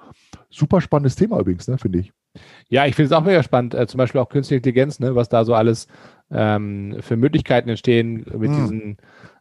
[0.50, 2.14] Super spannendes Thema übrigens, ne, finde ich.
[2.70, 5.30] Ja, ich finde es auch mega spannend, äh, zum Beispiel auch künstliche Intelligenz, ne, was
[5.30, 5.88] da so alles
[6.32, 8.56] ähm, für Möglichkeiten entstehen mit hm.
[8.56, 8.98] diesen,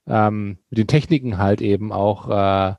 [0.06, 2.74] ähm, mit den Techniken halt eben auch äh,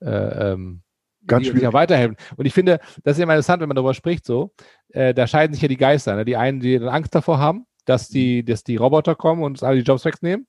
[0.00, 0.82] äh, ähm,
[1.26, 2.16] Ganz die, weiterhelfen.
[2.36, 4.52] Und ich finde, das ist immer interessant, wenn man darüber spricht, so,
[4.90, 6.14] äh, da scheiden sich ja die Geister.
[6.14, 6.24] Ne?
[6.24, 9.62] Die einen, die dann Angst davor haben, dass die, dass die Roboter kommen und uns
[9.64, 10.46] alle die Jobs wegnehmen.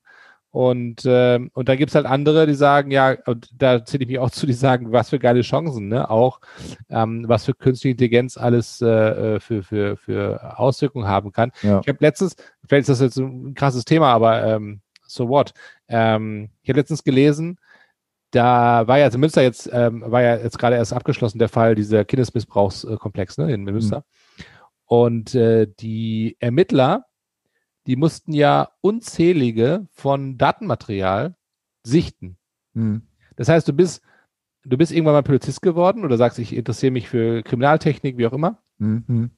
[0.58, 4.08] Und, äh, und da gibt es halt andere, die sagen, ja, und da zähle ich
[4.08, 6.10] mich auch zu, die sagen, was für geile Chancen, ne?
[6.10, 6.40] Auch
[6.88, 8.88] ähm, was für künstliche Intelligenz alles äh,
[9.36, 11.52] äh für, für, für Auswirkungen haben kann.
[11.62, 11.78] Ja.
[11.80, 12.34] Ich habe letztens,
[12.66, 15.52] vielleicht ist das jetzt ein krasses Thema, aber ähm, so what?
[15.86, 17.60] Ähm, ich habe letztens gelesen,
[18.32, 21.76] da war ja also Münster jetzt, ähm, war ja jetzt gerade erst abgeschlossen der Fall
[21.76, 23.98] dieser Kindesmissbrauchskomplex ne, in Münster.
[23.98, 24.44] Mhm.
[24.86, 27.04] Und äh, die Ermittler
[27.88, 31.34] die mussten ja unzählige von Datenmaterial
[31.82, 32.36] sichten.
[32.74, 33.02] Hm.
[33.36, 34.02] Das heißt, du bist,
[34.64, 38.34] du bist irgendwann mal Polizist geworden oder sagst, ich interessiere mich für Kriminaltechnik, wie auch
[38.34, 38.62] immer.
[38.76, 39.30] Mhm.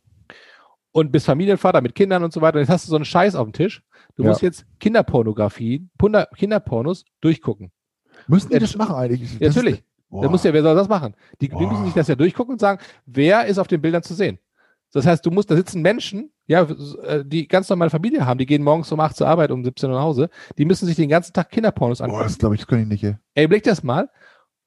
[0.91, 2.57] Und bist Familienvater mit Kindern und so weiter.
[2.57, 3.85] Und jetzt hast du so einen Scheiß auf dem Tisch.
[4.17, 4.31] Du ja.
[4.31, 5.89] musst jetzt Kinderpornografie,
[6.37, 7.71] Kinderpornos durchgucken.
[8.27, 9.39] Müssen die das machen eigentlich?
[9.39, 9.85] Ja, natürlich.
[10.11, 11.15] Da muss ja, wer soll das machen?
[11.41, 14.15] Die, die müssen sich das ja durchgucken und sagen, wer ist auf den Bildern zu
[14.15, 14.41] sehen?
[14.93, 16.63] Das heißt, du musst, da sitzen Menschen, ja,
[17.05, 19.89] äh, die ganz normale Familie haben, die gehen morgens um 8 zur Arbeit, um 17
[19.89, 22.21] Uhr nach Hause, die müssen sich den ganzen Tag Kinderpornos angucken.
[22.21, 23.05] Boah, das glaube ich, das kann ich nicht.
[23.05, 24.11] Ey, ey blick das mal.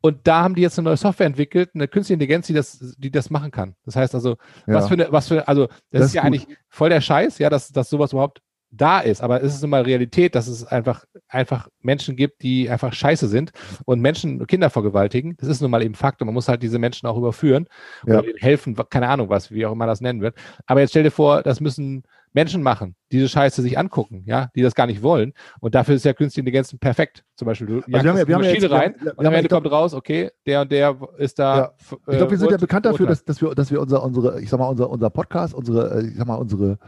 [0.06, 3.10] Und da haben die jetzt eine neue Software entwickelt, eine künstliche Intelligenz, die das, die
[3.10, 3.76] das machen kann.
[3.86, 4.32] Das heißt also,
[4.68, 4.74] ja.
[4.74, 6.28] was für eine, was für, also, das, das ist ja gut.
[6.28, 8.42] eigentlich voll der Scheiß, ja, dass, dass sowas überhaupt
[8.76, 9.22] da ist.
[9.22, 13.28] Aber es ist nun mal Realität, dass es einfach, einfach Menschen gibt, die einfach scheiße
[13.28, 13.52] sind
[13.86, 15.36] und Menschen, Kinder vergewaltigen.
[15.38, 17.68] Das ist nun mal eben Fakt und man muss halt diese Menschen auch überführen
[18.06, 18.20] ja.
[18.20, 20.36] oder helfen, keine Ahnung was, wie auch immer das nennen wird.
[20.66, 22.04] Aber jetzt stell dir vor, das müssen
[22.34, 25.34] Menschen machen, diese Scheiße sich angucken, ja, die das gar nicht wollen.
[25.60, 27.24] Und dafür ist ja künstliche Intelligenz perfekt.
[27.36, 29.50] Zum Beispiel, du also wir haben wir haben Maschine ja rein wir, und am Ende
[29.50, 31.58] kommt raus, okay, der und der ist da.
[31.58, 31.74] Ja.
[32.08, 34.50] Ich glaube, wir sind ja bekannt dafür, dass, dass wir, dass wir unser, unsere, ich
[34.50, 36.80] sag mal, unser, unser Podcast, unsere, ich sag mal, unsere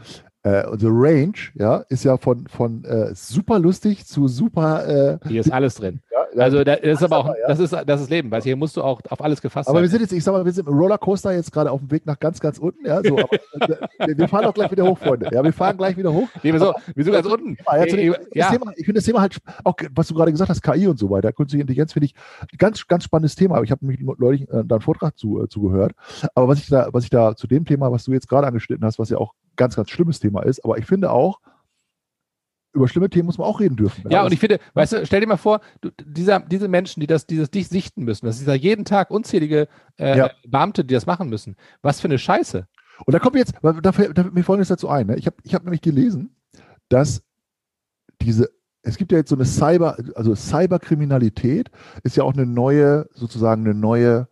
[0.46, 5.18] äh, unsere Range, ja, ist ja von, von äh, super lustig zu super.
[5.24, 6.00] Äh, hier ist alles drin.
[6.34, 7.34] Ja, also das ist aber auch, ja.
[7.48, 9.76] das ist das ist Leben, weil hier musst du auch auf alles gefasst aber sein.
[9.76, 11.90] Aber wir sind jetzt, ich sag mal, wir sind im Rollercoaster jetzt gerade auf dem
[11.90, 13.18] Weg nach ganz, ganz unten, ja, so.
[13.18, 13.28] Aber,
[14.06, 15.28] wir, wir, fahren auch gleich wieder hoch, Freunde.
[15.32, 16.28] Ja, wir fahren gleich wieder hoch.
[16.42, 17.56] Nee, wieso, wieso ganz unten?
[17.66, 18.50] Ja, dem, ja.
[18.50, 21.10] Thema, ich finde das Thema halt, auch was du gerade gesagt hast, KI und so
[21.10, 23.62] weiter, künstliche Intelligenz finde ich ein ganz, ganz spannendes Thema.
[23.62, 25.92] Ich habe mich neulich äh, da einen Vortrag zu, äh, zugehört.
[26.34, 28.84] Aber was ich da, was ich da zu dem Thema, was du jetzt gerade angeschnitten
[28.84, 30.64] hast, was ja auch ganz, ganz schlimmes Thema ist.
[30.64, 31.40] Aber ich finde auch,
[32.76, 34.08] über schlimme Themen muss man auch reden dürfen.
[34.10, 37.06] Ja, und ich finde, weißt du, stell dir mal vor, du, dieser, diese Menschen, die
[37.06, 39.66] das, dieses dich sichten müssen, das ist ja jeden Tag unzählige
[39.98, 40.30] äh, ja.
[40.46, 41.56] Beamte, die das machen müssen.
[41.82, 42.66] Was für eine Scheiße.
[43.04, 45.06] Und da kommt jetzt, da, da fällt mir folgendes dazu ein.
[45.06, 45.16] Ne?
[45.16, 46.36] Ich habe ich hab nämlich gelesen,
[46.88, 47.22] dass
[48.22, 48.50] diese,
[48.82, 51.70] es gibt ja jetzt so eine Cyber, also Cyberkriminalität
[52.02, 54.28] ist ja auch eine neue, sozusagen eine neue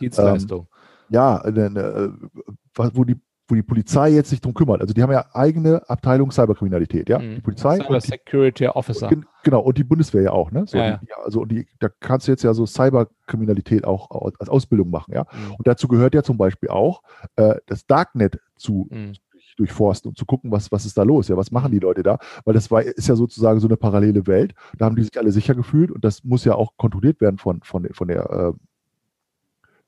[0.00, 0.60] Dienstleistung.
[0.60, 0.66] Ähm,
[1.08, 3.16] ja, eine, eine, äh, wo die
[3.48, 4.80] wo die Polizei jetzt sich drum kümmert.
[4.80, 7.18] Also die haben ja eigene Abteilung Cyberkriminalität, ja.
[7.18, 7.36] Mhm.
[7.36, 7.76] Die Polizei.
[7.76, 9.08] Cyber Security Officer.
[9.08, 10.64] Und, genau, und die Bundeswehr ja auch, ne?
[10.66, 14.48] So, ja, die, also und die, da kannst du jetzt ja so Cyberkriminalität auch als
[14.48, 15.22] Ausbildung machen, ja.
[15.22, 15.54] Mhm.
[15.58, 17.02] Und dazu gehört ja zum Beispiel auch,
[17.36, 19.12] äh, das Darknet zu mhm.
[19.56, 22.18] durchforsten und zu gucken, was, was ist da los, ja, was machen die Leute da?
[22.44, 24.54] Weil das war, ist ja sozusagen so eine parallele Welt.
[24.76, 27.60] Da haben die sich alle sicher gefühlt und das muss ja auch kontrolliert werden von,
[27.62, 28.52] von, von der äh,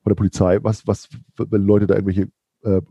[0.01, 2.29] von der Polizei, was, was, wenn Leute da irgendwelche
[2.63, 2.81] äh,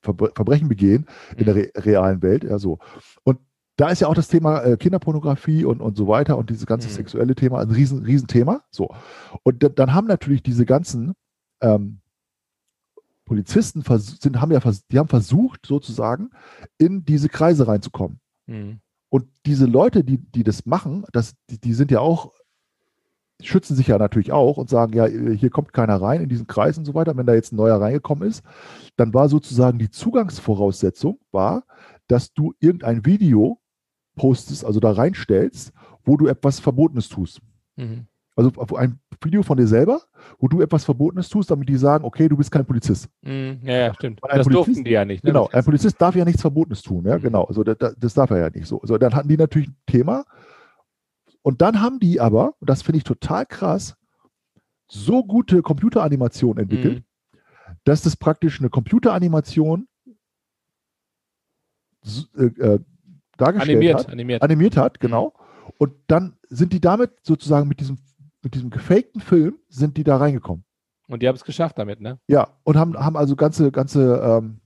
[0.00, 1.06] Verbrechen begehen
[1.36, 1.60] in der mhm.
[1.60, 2.44] re realen Welt.
[2.44, 2.78] Ja, so.
[3.24, 3.38] Und
[3.76, 6.88] da ist ja auch das Thema äh, Kinderpornografie und, und so weiter und dieses ganze
[6.88, 6.92] Mhm.
[6.92, 8.62] sexuelle Thema ein riesen, riesen Thema.
[8.70, 8.88] So.
[9.42, 11.14] Und da- dann haben natürlich diese ganzen
[11.62, 12.00] ähm,
[13.24, 14.60] Polizisten sind, haben ja
[14.90, 16.30] die haben versucht, sozusagen
[16.78, 18.20] in diese Kreise reinzukommen.
[18.46, 18.80] Mhm.
[19.08, 22.32] Und diese Leute, die, die das machen, das, die, die sind ja auch,
[23.42, 26.78] schützen sich ja natürlich auch und sagen, ja, hier kommt keiner rein in diesen Kreis
[26.78, 27.16] und so weiter.
[27.16, 28.42] Wenn da jetzt ein neuer reingekommen ist,
[28.96, 31.64] dann war sozusagen die Zugangsvoraussetzung, war,
[32.08, 33.58] dass du irgendein Video
[34.16, 35.72] postest, also da reinstellst,
[36.04, 37.40] wo du etwas Verbotenes tust.
[37.76, 38.06] Mhm.
[38.34, 40.00] Also ein Video von dir selber,
[40.38, 43.08] wo du etwas Verbotenes tust, damit die sagen, okay, du bist kein Polizist.
[43.20, 43.60] Mhm.
[43.62, 44.20] Ja, ja, stimmt.
[44.22, 45.22] Das Polizist- durften die ja nicht.
[45.22, 45.30] Ne?
[45.30, 47.22] Genau, ein Polizist darf ja nichts Verbotenes tun, ja, Mhm.
[47.22, 47.44] genau.
[47.44, 48.80] Also das, das darf er ja nicht so.
[48.84, 50.24] So, dann hatten die natürlich ein Thema.
[51.42, 53.96] Und dann haben die aber, und das finde ich total krass,
[54.88, 57.76] so gute Computeranimationen entwickelt, Mhm.
[57.84, 59.88] dass das praktisch eine Computeranimation
[62.36, 62.80] äh, äh,
[63.36, 64.42] dargestellt Animiert, hat, animiert.
[64.42, 65.34] animiert hat, genau.
[65.78, 67.98] Und dann sind die damit sozusagen mit diesem,
[68.42, 70.64] mit diesem gefakten Film, sind die da reingekommen.
[71.08, 72.18] Und die haben es geschafft damit, ne?
[72.26, 74.60] Ja, und haben, haben also ganze, ganze ähm,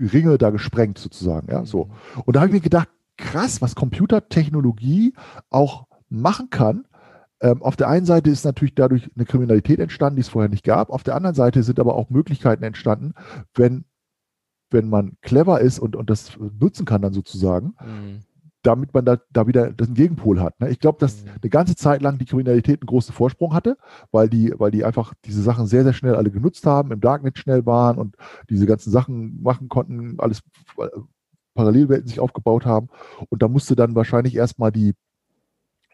[0.00, 1.90] Ringe da gesprengt sozusagen, ja, so.
[2.24, 5.14] Und da habe ich mir gedacht, krass, was Computertechnologie
[5.50, 6.86] auch machen kann.
[7.40, 10.64] Ähm, auf der einen Seite ist natürlich dadurch eine Kriminalität entstanden, die es vorher nicht
[10.64, 10.90] gab.
[10.90, 13.14] Auf der anderen Seite sind aber auch Möglichkeiten entstanden,
[13.54, 13.84] wenn,
[14.70, 18.20] wenn man clever ist und, und das nutzen kann dann sozusagen, Mhm.
[18.62, 20.58] damit man da, da wieder den Gegenpol hat.
[20.58, 20.70] Ne?
[20.70, 21.30] Ich glaube, dass Mhm.
[21.42, 23.76] eine ganze Zeit lang die Kriminalität einen großen Vorsprung hatte,
[24.10, 27.36] weil die, weil die einfach diese Sachen sehr, sehr schnell alle genutzt haben, im Darknet
[27.38, 28.16] schnell waren und
[28.48, 30.40] diese ganzen Sachen machen konnten, alles
[31.54, 32.88] Parallelwelten sich aufgebaut haben.
[33.30, 34.94] Und da musste dann wahrscheinlich erstmal die,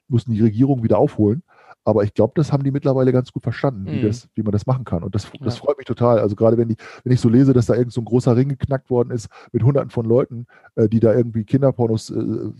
[0.08, 1.42] mussten die Regierungen wieder aufholen.
[1.84, 4.02] Aber ich glaube, das haben die mittlerweile ganz gut verstanden, wie, Mhm.
[4.02, 5.02] das, wie man das machen kann.
[5.02, 5.64] Und das, das Ja.
[5.64, 6.18] freut mich total.
[6.18, 8.48] Also gerade wenn, die, wenn ich so lese, dass da irgend so ein großer Ring
[8.48, 12.50] geknackt worden ist mit hunderten von Leuten, äh, die da irgendwie Kinderpornos äh,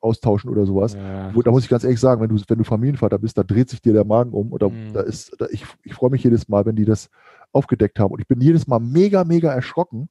[0.00, 0.94] austauschen oder sowas.
[0.94, 1.34] Ja.
[1.34, 3.70] Wo, da muss ich ganz ehrlich sagen, wenn du, wenn du Familienvater bist, da dreht
[3.70, 4.52] sich dir der Magen um.
[4.52, 4.92] Oder Mhm.
[4.92, 7.08] da ist, da, ich, ich freue mich jedes Mal, wenn die das
[7.52, 8.12] aufgedeckt haben.
[8.12, 10.08] Und ich bin jedes Mal mega, mega erschrocken,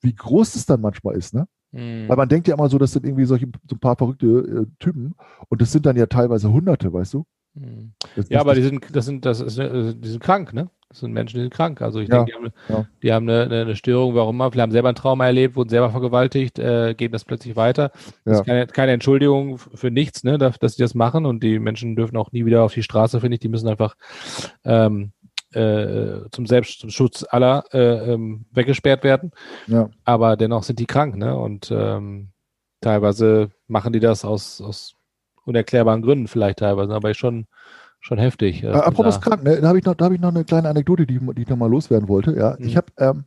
[0.00, 1.34] wie groß das dann manchmal ist.
[1.34, 1.48] Ne?
[1.76, 2.08] Mhm.
[2.08, 4.66] Weil man denkt ja immer so, das sind irgendwie solche so ein paar verrückte äh,
[4.78, 5.14] Typen.
[5.48, 7.24] Und das sind dann ja teilweise Hunderte, weißt du?
[7.54, 7.92] Mhm.
[8.28, 10.70] Ja, aber die sind, das sind, das ist, äh, die sind krank, ne?
[10.88, 11.82] Das sind Menschen, die sind krank.
[11.82, 12.86] Also ich Ja, denke, die haben, ja.
[13.02, 14.52] die haben eine, eine, eine Störung, warum immer.
[14.52, 17.90] Vielleicht haben selber ein Trauma erlebt, wurden selber vergewaltigt, äh, geben das plötzlich weiter.
[18.24, 18.40] Das Ja.
[18.40, 21.96] ist keine, keine Entschuldigung für nichts, ne, dass, dass sie das machen und die Menschen
[21.96, 23.40] dürfen auch nie wieder auf die Straße, finde ich.
[23.40, 23.96] Die müssen einfach
[24.64, 25.12] ähm,
[25.56, 29.30] äh, zum Selbst, zum Schutz aller äh, ähm, weggesperrt werden.
[29.66, 29.88] ja.
[30.04, 31.36] Aber dennoch sind die krank, ne?
[31.36, 32.28] Und ähm,
[32.80, 34.94] teilweise machen die das aus, aus
[35.44, 37.46] unerklärbaren Gründen vielleicht teilweise, aber schon,
[38.00, 38.62] schon heftig.
[38.62, 40.68] Äh, man apropos krank, ne, da habe ich, noch- da hab ich noch eine kleine
[40.68, 42.36] Anekdote, die, ich- die ich noch mal loswerden wollte.
[42.36, 42.56] Ja.
[42.58, 42.66] Mhm.
[42.66, 43.24] Ich habe, ähm,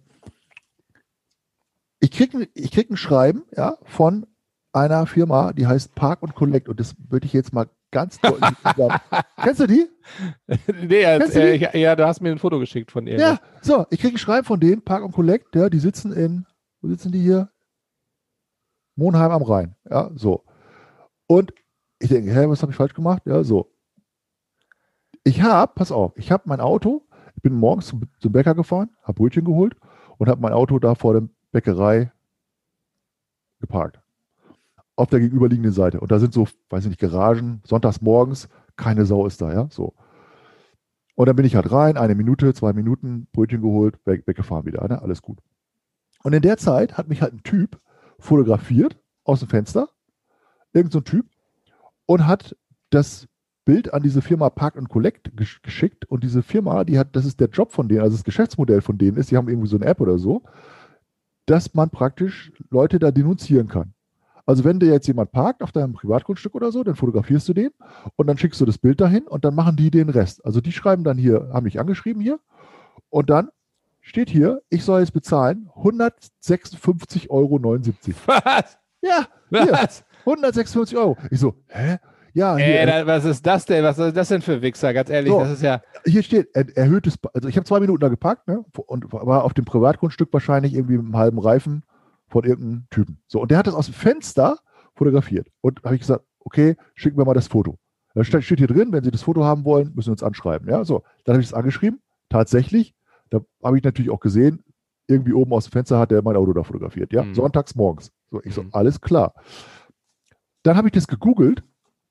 [1.99, 4.25] ich kriege ich krieg ein Schreiben ja, von
[4.71, 6.69] einer Firma, die heißt Park und Collect.
[6.69, 8.99] Und das würde ich jetzt mal ganz deutlich sagen.
[9.37, 9.89] Kennst du die?
[10.87, 11.79] nee, Kennst du äh, die?
[11.79, 13.19] ja, du hast mir ein Foto geschickt von ihr.
[13.19, 16.45] Ja, so, ich kriege ein Schreiben von denen, Park und Collect, ja, die sitzen in,
[16.81, 17.49] wo sitzen die hier?
[18.95, 20.43] Monheim am Rhein, ja, so.
[21.27, 21.53] Und
[21.99, 23.23] ich denke, hä, was habe ich falsch gemacht?
[23.25, 23.71] Ja, so.
[25.23, 28.89] Ich habe, pass auf, ich habe mein Auto, ich bin morgens zum, zum Bäcker gefahren,
[29.03, 29.75] habe Brötchen geholt
[30.17, 32.11] und habe mein Auto da vor der Bäckerei
[33.59, 34.01] geparkt.
[34.99, 36.01] Auf der gegenüberliegenden Seite.
[36.01, 39.67] Und da sind so, weiß ich nicht, Garagen, sonntags morgens, keine Sau ist da, ja,
[39.71, 39.93] so.
[41.15, 44.85] Und dann bin ich halt rein, eine Minute, zwei Minuten, Brötchen geholt, weg, weggefahren wieder,
[44.89, 45.01] ne?
[45.01, 45.39] alles gut.
[46.21, 47.79] Und in der Zeit hat mich halt ein Typ
[48.19, 49.87] fotografiert aus dem Fenster,
[50.73, 51.27] irgend so ein Typ,
[52.05, 52.57] und hat
[52.89, 53.29] das
[53.63, 56.03] Bild an diese Firma Park and Collect gesch geschickt.
[56.11, 58.97] Und diese Firma, die hat, das ist der Job von denen, also das Geschäftsmodell von
[58.97, 60.43] denen ist, die haben irgendwie so eine App oder so,
[61.45, 63.93] dass man praktisch Leute da denunzieren kann.
[64.49, 67.69] Also wenn dir jetzt jemand parkt auf deinem Privatgrundstück oder so, dann fotografierst du den
[68.15, 70.43] und dann schickst du das Bild dahin und dann machen die den Rest.
[70.43, 72.39] Also die schreiben dann hier, haben mich angeschrieben hier
[73.11, 73.49] und dann
[74.01, 77.59] steht hier, ich soll jetzt bezahlen 156,79 Euro.
[78.25, 78.79] Was?
[79.01, 80.03] Ja, hier, Was?
[80.21, 81.15] 156 Euro.
[81.29, 81.97] Ich so, hä?
[82.33, 83.83] Ja, hier, Ey, da, was ist das denn?
[83.83, 84.95] Was ist das denn für Wichser?
[84.95, 85.41] Ganz ehrlich, So.
[85.41, 85.83] das ist ja.
[86.05, 89.53] hier steht er, erhöhtes, also ich habe zwei Minuten da geparkt ne, und war auf
[89.53, 91.83] dem Privatgrundstück wahrscheinlich irgendwie mit einem halben Reifen
[92.29, 93.19] von irgendeinem Typen.
[93.27, 94.59] So, und der hat das aus dem Fenster
[94.95, 95.47] fotografiert.
[95.61, 97.77] Und habe ich gesagt, okay, schicken wir mal das Foto.
[98.15, 100.67] Da steht, hier drin, wenn Sie das Foto haben wollen, müssen Sie uns anschreiben.
[100.67, 101.03] Ja, so.
[101.23, 102.01] Dann habe ich es angeschrieben.
[102.29, 102.93] Tatsächlich,
[103.29, 104.63] da habe ich natürlich auch gesehen,
[105.07, 107.13] irgendwie oben aus dem Fenster hat der mein Auto da fotografiert.
[107.13, 107.33] Ja, Mhm.
[107.35, 108.11] sonntags morgens.
[108.31, 108.69] So, ich so, Mhm.
[108.73, 109.33] alles klar.
[110.63, 111.63] Dann habe ich das gegoogelt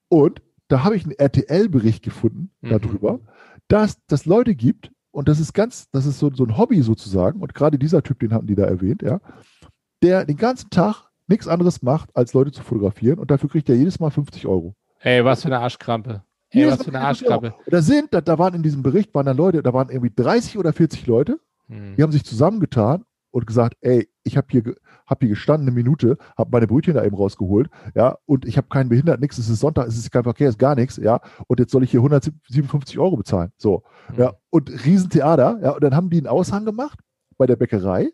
[0.09, 2.69] und da habe ich einen RTL-Bericht gefunden Mhm.
[2.71, 3.21] darüber,
[3.69, 7.41] dass das Leute gibt, und das ist ganz, das ist so, so ein Hobby sozusagen,
[7.41, 9.21] und gerade dieser Typ, den hatten die da erwähnt, ja,
[10.03, 13.77] der den ganzen Tag nichts anderes macht, als Leute zu fotografieren und dafür kriegt er
[13.77, 14.75] jedes Mal 50 Euro.
[15.01, 16.23] Ey, was für eine Arschkrampe.
[16.51, 17.35] Ey, Jedes was für eine 50 Euro.
[17.45, 17.71] Arschkrampe.
[17.71, 20.57] Da sind, da, da waren in diesem Bericht, waren dann Leute, da waren irgendwie 30
[20.59, 21.39] oder 40 Leute,
[21.69, 21.97] Hm.
[21.97, 24.75] die haben sich zusammengetan und gesagt, ey, ich habe hier,
[25.07, 28.69] hab hier gestanden eine Minute, habe meine Brötchen da eben rausgeholt, ja, und ich habe
[28.69, 31.21] keinen Behindert, nichts, es ist Sonntag, es ist kein Verkehr, es ist gar nichts, ja,
[31.47, 34.19] und jetzt soll ich hier 157 Euro bezahlen, so, Hm.
[34.19, 36.99] ja, und Riesentheater, ja, und dann haben die einen Aushang gemacht
[37.37, 38.09] bei der Bäckerei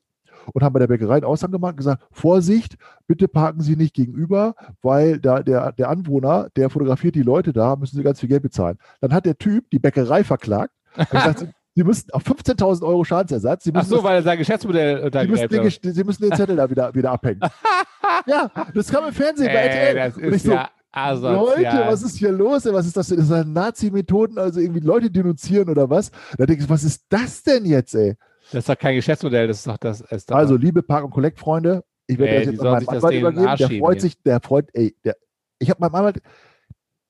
[0.52, 2.76] und haben bei der Bäckerei einen Aushang gemacht und gesagt, Vorsicht,
[3.06, 7.76] bitte parken Sie nicht gegenüber, weil da der, der Anwohner, der fotografiert die Leute da,
[7.76, 8.78] müssen Sie ganz viel Geld bezahlen.
[9.00, 11.40] Dann hat der Typ die Bäckerei verklagt und gesagt,
[11.76, 14.96] Sie- müssen auf 15.000 Euro Schadensersatz, Sie Ach müssen so, das weil er sein Geschäftsmodell
[15.12, 15.84] Sie müssen, untergräbt.
[15.84, 17.40] den, Sie müssen den Zettel da wieder, wieder abhängen.
[18.26, 19.96] ja, das kam im Fernsehen bei Ey, RTL.
[19.96, 21.34] das Und ich ist so, ja asozial.
[21.34, 22.64] Leute, was ist hier los?
[22.66, 23.18] Was ist das denn?
[23.18, 26.12] Das sind Nazi-Methoden, also irgendwie Leute denunzieren oder was?
[26.38, 28.14] Da denke ich, was ist das denn jetzt, ey?
[28.52, 30.00] Das ist doch kein Geschäftsmodell, das ist doch das.
[30.02, 32.88] Ist doch Also, liebe Park- und Collect-Freunde, ich werde Ey, das die jetzt an das
[32.88, 33.56] Anwalt übergeben.
[33.56, 35.16] Der freut sich, der freut, ey, der,
[35.58, 36.20] ich habe meinem Anwalt,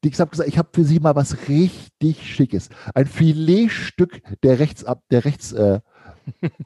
[0.05, 2.69] habe gesagt, ich habe für Sie mal was richtig Schickes.
[2.95, 5.81] Ein Filetstück der Rechtsab, der Rechts, äh,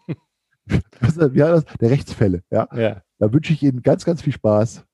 [0.67, 1.65] wie heißt das?
[1.81, 2.69] Der Rechtsfälle, ja.
[2.75, 3.03] ja.
[3.19, 4.85] Da wünsche ich Ihnen ganz, ganz viel Spaß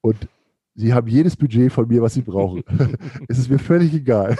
[0.00, 0.28] und
[0.76, 2.64] Sie haben jedes Budget von mir, was Sie brauchen.
[3.28, 4.36] es ist mir völlig egal.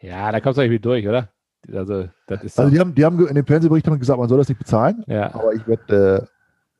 [0.00, 1.30] ja, da kommst du irgendwie durch, oder?
[1.72, 4.38] Also, das ist Also die haben, die haben in dem Fernsehbericht haben gesagt, man soll
[4.38, 5.34] das nicht bezahlen, ja.
[5.34, 6.26] aber ich werde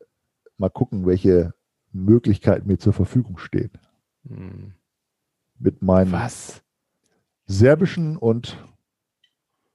[0.01, 0.05] äh,
[0.57, 1.55] mal gucken, welche
[1.93, 3.73] Möglichkeiten mir zur Verfügung stehen.
[4.27, 4.73] Hm.
[5.59, 6.63] Mit meinen Was?
[7.47, 8.57] serbischen und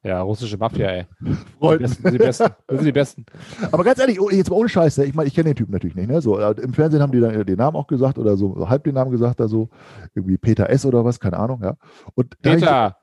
[0.02, 1.06] Ja, russische Mafia, ey.
[1.20, 1.84] Die Freunden.
[1.84, 2.44] besten, die besten.
[2.68, 3.26] Das sind die besten.
[3.72, 5.06] Aber ganz ehrlich, oh, jetzt mal ohne Scheiß, ne?
[5.06, 6.10] ich meine, ich kenne den Typen natürlich nicht.
[6.10, 6.22] Ne?
[6.22, 8.96] So, äh, Im Fernsehen haben die dann den Namen auch gesagt oder so, halb den
[8.96, 9.70] Namen gesagt, da so,
[10.14, 10.86] irgendwie Peter S.
[10.86, 11.76] oder was, keine Ahnung, ja.
[12.14, 12.98] Und Peter,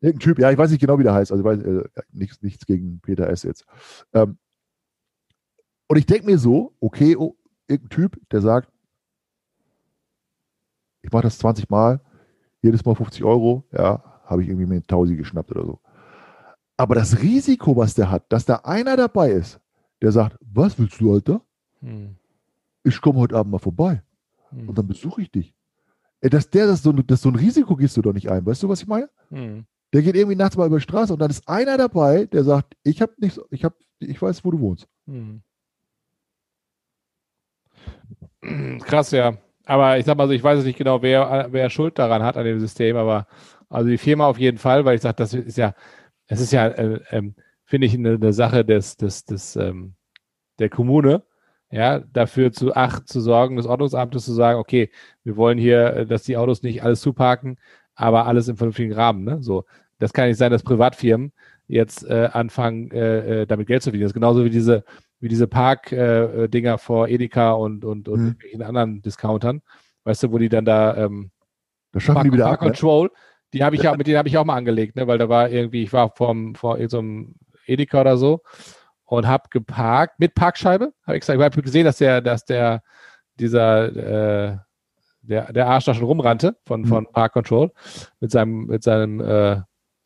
[0.00, 1.32] Irgendein Typ, ja, ich weiß nicht genau, wie der heißt.
[1.32, 3.42] Also weiß äh, nichts, nichts gegen Peter S.
[3.42, 3.64] jetzt.
[4.12, 4.38] Ähm,
[5.88, 7.36] und ich denke mir so, okay, oh,
[7.66, 8.70] irgendein Typ, der sagt,
[11.02, 12.00] ich mache das 20 Mal,
[12.62, 15.80] jedes Mal 50 Euro, ja, habe ich irgendwie mir einen Tausi geschnappt oder so.
[16.76, 19.60] Aber das Risiko, was der hat, dass da einer dabei ist,
[20.02, 21.40] der sagt, was willst du, Alter?
[21.80, 22.16] Hm.
[22.84, 24.02] Ich komme heute Abend mal vorbei
[24.50, 24.68] Hm.
[24.68, 25.54] und dann besuche ich dich.
[26.20, 28.44] Ey, dass der das so, das so ein Risiko gehst du doch nicht ein.
[28.46, 29.08] Weißt du, was ich meine?
[29.30, 29.66] Hm.
[29.92, 32.76] Der geht irgendwie nachts mal über die Straße und dann ist einer dabei, der sagt,
[32.82, 34.86] ich habe nichts, ich habe, ich weiß, wo du wohnst.
[35.06, 35.42] Hm.
[38.80, 39.38] Krass, ja.
[39.64, 42.44] Aber ich sag mal so, ich weiß nicht genau, wer, wer Schuld daran hat an
[42.44, 43.26] dem System, aber
[43.68, 45.74] also die Firma auf jeden Fall, weil ich sage, das ist ja,
[46.26, 47.34] es ist ja, äh, ähm,
[47.64, 49.94] finde ich, eine, eine Sache des, des, des, ähm,
[50.58, 51.22] der Kommune,
[51.70, 54.90] ja, dafür zu acht zu sorgen, des Ordnungsamtes zu sagen, okay,
[55.22, 57.58] wir wollen hier, äh, dass die Autos nicht alles zuparken,
[57.98, 59.42] aber alles im vernünftigen Rahmen, ne?
[59.42, 59.64] So.
[59.98, 61.32] Das kann nicht sein, dass Privatfirmen
[61.66, 64.04] jetzt äh, anfangen, äh, äh, damit Geld zu verdienen.
[64.04, 64.84] Das ist genauso wie diese,
[65.18, 68.62] wie diese Park-Dinger äh, Dinger vor Edeka und, und, und Mhm.
[68.62, 69.60] anderen Discountern,
[70.04, 71.32] weißt du, wo die dann da ähm,
[71.92, 72.66] Das schaffen Park, die wieder Park ab.
[72.66, 72.70] Ne?
[72.70, 73.10] Control,
[73.52, 75.50] die habe ich auch, mit denen habe ich auch mal angelegt, ne, weil da war
[75.50, 77.34] irgendwie, ich war vom, vor irgendeinem
[77.66, 78.40] Edeka oder so
[79.04, 80.92] und habe geparkt mit Parkscheibe.
[81.04, 82.82] Habe ich gesagt, ich habe gesehen, dass der, dass der,
[83.40, 84.58] dieser, äh,
[85.28, 86.86] der, der Arsch da schon rumrannte von, Mhm.
[86.86, 87.70] von Park Control
[88.20, 89.52] mit seinem, mit seinem, äh,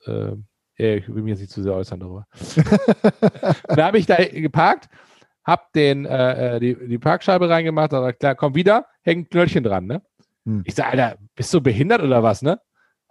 [0.07, 0.37] äh,
[0.77, 2.27] ich will mich jetzt nicht zu sehr äußern darüber.
[3.69, 4.89] da habe ich da geparkt,
[5.45, 9.65] habe den, äh, äh, die, die Parkscheibe reingemacht, und klar, komm wieder, hängt ein Knöllchen
[9.65, 10.03] dran, ne?
[10.45, 10.63] Hm.
[10.65, 12.61] Ich sage, Alter, bist du behindert oder was, ne?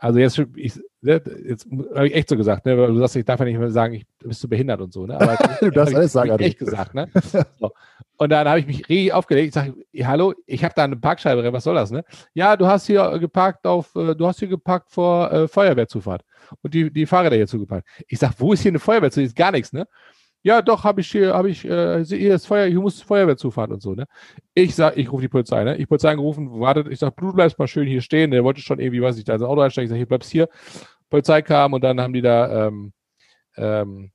[0.02, 2.76] Also jetzt, ich, ne, jetzt habe ich echt so gesagt, ne?
[2.76, 5.06] Weil du sagst, ich darf ja nicht mehr sagen, ich bist du behindert und so,
[5.06, 5.14] ne?
[5.14, 7.08] Aber Du darfst alles ich, sagen, ich echt gesagt, ne?
[7.60, 7.72] So.
[8.18, 9.50] Und dann habe ich mich richtig aufgelegt.
[9.50, 12.04] Ich sage, hallo, ich habe da eine Parkscheibe drin, was soll das, ne?
[12.34, 16.26] Ja, du hast hier geparkt auf, äh, du hast hier geparkt vor äh, Feuerwehrzufahrt
[16.64, 17.88] und die, die Fahrräder hier zugepackt.
[18.08, 19.28] Ich sage, wo ist hier eine Feuerwehrzufahrt?
[19.28, 19.88] Ist gar nichts, ne?
[20.44, 23.82] Ja, doch, habe ich hier, habe ich, äh, hier ist Feuer, hier muss Feuerwehrzufahrt und
[23.82, 24.08] so, ne?
[24.56, 25.78] Ich sag, ich rufe die Polizei, ne?
[25.78, 28.32] Ich Polizei angerufen, wartet, ich sag, du bleibst mal schön hier stehen.
[28.32, 29.86] Der wollte schon irgendwie, weiß ich, da ins Auto einsteigen.
[29.86, 30.50] Ich sag, hier bleibst hier.
[31.12, 32.94] Polizei kam und dann haben die da, ähm,
[33.58, 34.12] ähm,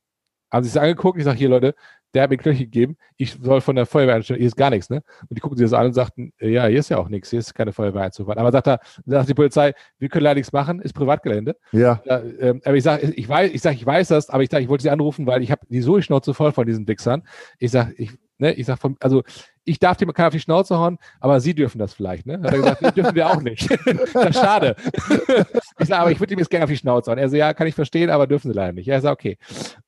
[0.51, 1.17] haben sich das angeguckt.
[1.17, 1.75] Ich sag, hier, Leute,
[2.13, 2.97] der hat mir Knöchel gegeben.
[3.17, 4.39] Ich soll von der Feuerwehr einstellen.
[4.39, 5.03] Hier ist gar nichts, ne?
[5.21, 7.29] Und die gucken sich das an und sagten, äh, ja, hier ist ja auch nichts.
[7.29, 8.37] Hier ist keine Feuerwehreinzufahrt.
[8.37, 11.55] Aber sagt er, sagt die Polizei, wir können leider nichts machen, ist Privatgelände.
[11.71, 14.49] Ja, Ja, ähm, aber ich sage, ich weiß, ich sag, ich weiß das, aber ich
[14.49, 17.23] sag, ich wollte sie anrufen, weil ich habe die so Schnauze voll von diesen Wichsern.
[17.59, 19.23] Ich sag, ich, ne, ich sag von, also
[19.63, 22.39] ich darf dem keiner auf die Schnauze hauen, aber sie dürfen das vielleicht, ne?
[22.41, 23.69] Hat er gesagt, dürfen wir auch nicht.
[24.13, 24.75] das ist schade.
[25.79, 27.17] ich sage, aber ich würde ihm jetzt gerne auf die Schnauze hauen.
[27.17, 28.85] Er so, ja, kann ich verstehen, aber dürfen sie leider nicht.
[28.85, 29.37] Ja, er sagt, okay.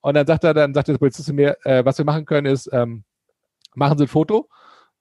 [0.01, 2.47] Und dann sagt er, dann sagt der Polizist zu mir, äh, was wir machen können,
[2.47, 3.03] ist, ähm,
[3.75, 4.49] machen Sie ein Foto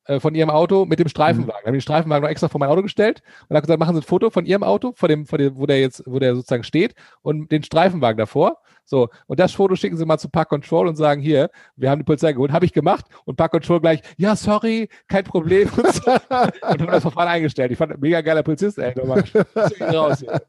[0.08, 1.60] äh, von ihrem Auto mit dem Streifenwagen.
[1.62, 1.66] Mhm.
[1.66, 4.04] Haben den Streifenwagen noch extra vor mein Auto gestellt und haben gesagt, machen Sie ein
[4.04, 6.94] Foto von Ihrem Auto, von dem, von dem, wo der jetzt, wo der sozusagen steht
[7.20, 8.58] und den Streifenwagen davor.
[8.86, 11.98] So, und das Foto schicken Sie mal zu Park Control und sagen, hier, wir haben
[11.98, 13.04] die Polizei geholt, habe ich gemacht.
[13.26, 15.68] Und Park Control gleich, ja, sorry, kein Problem.
[15.76, 17.70] und, und haben das Verfahren eingestellt.
[17.70, 19.24] Ich fand, mega geiler Polizist, ey, nochmal.
[19.92, 20.40] raus hier.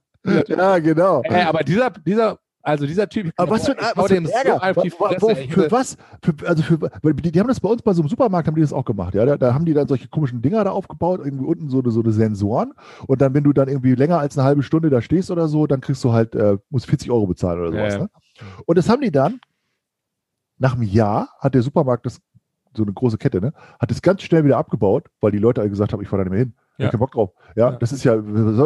[0.48, 1.22] Ja, genau.
[1.24, 2.40] Äh, aber dieser, dieser
[2.70, 3.32] also dieser Typ.
[3.36, 4.74] Aber was für ein, was für ein Ärger.
[4.74, 5.98] So Fresse, wo, für was?
[6.24, 8.62] Für, also für, die, die, haben das bei uns bei so einem Supermarkt haben die
[8.62, 9.14] das auch gemacht.
[9.16, 12.02] Ja, da, da, haben die dann solche komischen Dinger da aufgebaut, irgendwie unten so, so
[12.02, 12.74] eine Sensoren.
[13.08, 15.68] Und dann, wenn du dann irgendwie länger als eine halbe Stunde da stehst oder so,
[15.68, 17.94] dann kriegst du halt, äh, musst 40 Euro bezahlen oder sowas.
[17.94, 18.04] Ja, ja.
[18.06, 18.10] Ne?
[18.66, 19.40] Und das haben die dann
[20.60, 22.22] nach einem Jahr hat der Supermarkt das
[22.76, 25.70] so eine große Kette, ne, hat es ganz schnell wieder abgebaut, weil die Leute alle
[25.70, 26.54] gesagt haben, ich fahre da nicht mehr hin.
[26.80, 26.86] Ja.
[26.86, 27.32] Ich keinen Bock drauf.
[27.56, 28.18] Ja, ja, das ist ja,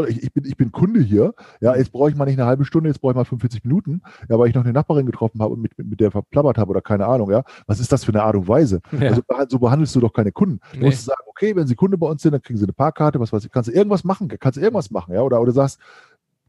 [0.07, 1.34] ich, ich, bin, ich bin Kunde hier.
[1.61, 4.01] Ja, jetzt brauche ich mal nicht eine halbe Stunde, jetzt brauche ich mal 45 Minuten.
[4.30, 6.70] Ja, weil ich noch eine Nachbarin getroffen habe und mit, mit, mit der verplappert habe
[6.70, 7.32] oder keine Ahnung.
[7.32, 8.82] Ja, was ist das für eine Art und Weise?
[8.91, 9.09] Ja.
[9.09, 10.59] Also, so behandelst du doch keine Kunden.
[10.74, 10.86] Du nee.
[10.86, 13.34] musst sagen, okay, wenn sie Kunde bei uns sind, dann kriegen sie eine Parkkarte, was
[13.34, 15.14] weiß ich, kannst du irgendwas machen, kannst du irgendwas machen.
[15.14, 15.80] Ja, oder, oder sagst,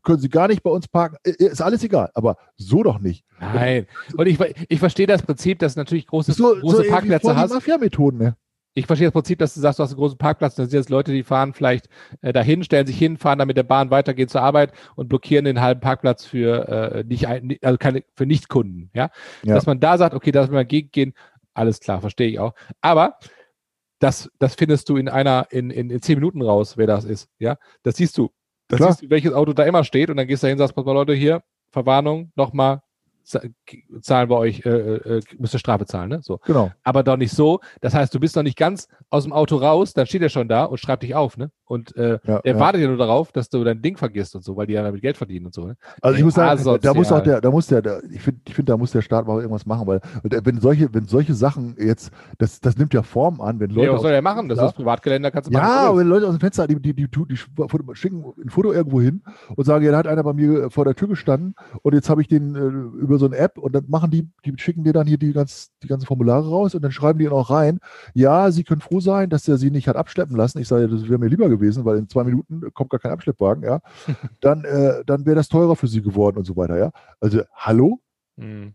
[0.05, 1.17] können Sie gar nicht bei uns parken.
[1.25, 3.25] Ist alles egal, aber so doch nicht.
[3.41, 3.87] Nein.
[4.17, 4.39] Und ich,
[4.69, 7.53] ich verstehe das Prinzip, dass natürlich große, so, große so Parkplätze hast.
[7.53, 8.37] Mafia-Methoden, ne?
[8.75, 10.91] Ich verstehe das Prinzip, dass du sagst, du hast einen großen Parkplatz, da sind jetzt
[10.91, 11.89] Leute, die fahren vielleicht
[12.23, 15.09] äh, dahin, stellen sich hin, fahren dann mit der Bahn weiter, gehen zur Arbeit und
[15.09, 19.11] blockieren den halben Parkplatz für äh, nicht also keine für Nichtkunden, ja?
[19.45, 19.55] ja.
[19.55, 21.15] Dass man da sagt, okay, da müssen wir gehen,
[21.55, 22.55] alles klar, verstehe ich auch.
[22.81, 23.19] Aber
[24.01, 27.31] das, das findest du in einer, in, in, in zehn Minuten raus, wer das ist,
[27.39, 27.57] ja?
[27.85, 28.31] Das siehst du.
[28.69, 28.93] Das klar.
[28.93, 30.85] siehst du, welches Auto da immer steht und dann gehst du dahin und sagst, pass
[30.85, 32.83] mal Leute, hier, Verwarnung, nochmal
[33.25, 36.23] zahlen wir euch, äh, äh, müsst ihr Strafe zahlen, ne?
[36.23, 36.39] So.
[36.45, 36.71] Genau.
[36.83, 37.61] Aber doch nicht so.
[37.81, 40.49] Das heißt, du bist noch nicht ganz aus dem Auto raus, dann steht er schon
[40.49, 41.51] da und schreibt dich auf, ne?
[41.75, 42.61] Und äh, ja, er ja.
[42.61, 45.03] wartet ja nur darauf, dass du dein Ding vergisst und so, weil die ja damit
[45.03, 45.67] Geld verdienen und so.
[45.67, 45.77] Ne?
[46.01, 46.79] Also ich muss sagen, Asozial.
[46.79, 49.03] da muss auch der, da muss der, der ich finde, ich finde, da muss der
[49.03, 53.03] Staat mal irgendwas machen, weil wenn solche, wenn solche Sachen jetzt, das, das nimmt ja
[53.03, 53.89] Form an, wenn Leute.
[53.89, 54.49] Ja, was soll er machen?
[54.49, 55.65] Das ist Privatgelände, kannst du machen.
[55.65, 57.37] Ja, wenn Leute aus dem Fenster, die, die, die, die,
[57.95, 59.23] schicken ein Foto irgendwo hin
[59.57, 62.23] und sagen, ja, da hat einer bei mir vor der Tür gestanden und jetzt habe
[62.23, 65.09] ich den äh, über so eine App und dann machen die, die schicken dir dann
[65.09, 67.81] hier die, ganz, die ganzen Formulare raus und dann schreiben die auch rein,
[68.15, 70.61] ja, sie können froh sein, dass der sie nicht hat abschleppen lassen.
[70.61, 73.65] Ich sage, das wäre mir lieber gewesen, weil in zwei Minuten kommt gar kein Abschleppwagen,
[73.65, 73.81] ja,
[74.41, 76.91] dann, äh, dann wäre das teurer für sie geworden und so weiter, ja.
[77.21, 78.01] Also, hallo?
[78.37, 78.75] Mhm.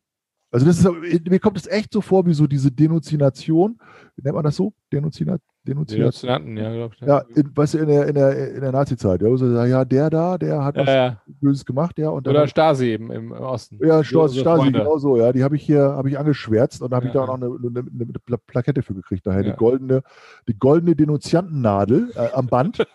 [0.52, 3.80] Also das ist, mir kommt es echt so vor wie so diese Denunziation,
[4.16, 4.74] wie nennt man das so?
[5.68, 6.58] Denunzina, Denunziation.
[6.58, 7.08] ja, glaube ich.
[7.08, 10.38] Ja, in, weißt du, in der, in der, in der Nazi-Zeit, ja, ja, der da,
[10.38, 11.22] der hat ja, was ja.
[11.28, 12.10] Böses gemacht, ja.
[12.10, 13.78] Und dann, Oder Stasi eben im Osten.
[13.86, 15.34] Ja, Stasi, Stasi genau so, ja.
[15.34, 17.68] Die habe ich hier, habe ich angeschwärzt und da habe ich da auch noch eine,
[17.68, 20.02] eine, eine, Plakette für gekriegt, daher die goldene,
[20.48, 22.80] die goldene Denunziantennadel äh, am Band.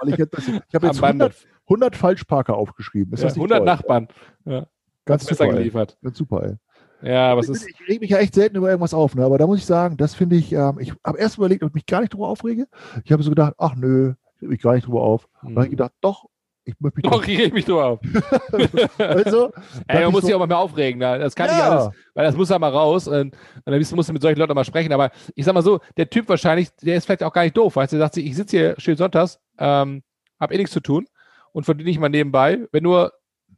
[0.00, 1.34] weil ich jetzt, ich habe jetzt 100,
[1.64, 3.14] 100 Falschparker aufgeschrieben.
[3.14, 3.66] Ist das nicht 100 toll?
[3.66, 4.08] Nachbarn.
[4.44, 4.66] Ja.
[5.04, 5.98] Ganz super, geliefert.
[6.02, 6.56] Ganz super, ey.
[7.02, 7.68] Ja, was ist.
[7.68, 9.24] Ich reg mich ja echt selten über irgendwas auf, ne?
[9.24, 11.74] aber da muss ich sagen, das finde ich, ähm, ich habe erst überlegt, ob ich
[11.74, 12.66] mich gar nicht drüber aufrege.
[13.04, 15.28] Ich habe so gedacht, ach nö, ich reg mich gar nicht drüber auf.
[15.42, 15.76] Und dann habe ich hm.
[15.78, 16.26] gedacht, doch,
[16.64, 17.26] ich möchte mich doch.
[17.26, 18.00] ich reg mich drüber auf.
[18.98, 19.52] also,
[19.88, 21.00] Ey, man muss sich so, auch mal aufregen.
[21.00, 21.18] Ne?
[21.18, 21.54] Das kann ja.
[21.54, 24.38] nicht alles, weil das muss ja mal raus und, und dann musst du mit solchen
[24.38, 24.92] Leuten mal sprechen.
[24.92, 27.76] Aber ich sag mal so, der Typ wahrscheinlich, der ist vielleicht auch gar nicht doof,
[27.76, 30.02] weißt du, der sagt sich, ich sitze hier schön sonntags, ähm,
[30.38, 31.06] hab eh nichts zu tun
[31.52, 32.60] und verdiene ich mal nebenbei.
[32.70, 33.12] Wenn nur,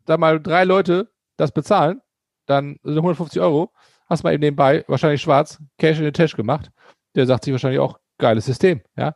[0.06, 2.00] sag mal, drei Leute das bezahlen,
[2.46, 3.70] dann 150 Euro,
[4.06, 6.70] hast mal eben nebenbei, wahrscheinlich schwarz, Cash in den Tisch gemacht.
[7.14, 9.14] Der sagt sich wahrscheinlich auch, geiles System, ja.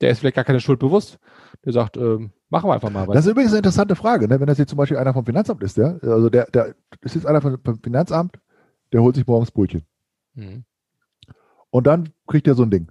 [0.00, 1.18] Der ist vielleicht gar keine Schuld bewusst.
[1.64, 3.14] Der sagt, ähm, machen wir einfach mal was.
[3.14, 4.40] Das ist übrigens eine interessante Frage, ne?
[4.40, 5.96] wenn das jetzt zum Beispiel einer vom Finanzamt ist, ja.
[6.02, 8.38] Also der, der ist jetzt einer vom Finanzamt,
[8.92, 9.86] der holt sich morgens Brötchen.
[10.34, 10.64] Mhm.
[11.70, 12.90] Und dann kriegt er so ein Ding.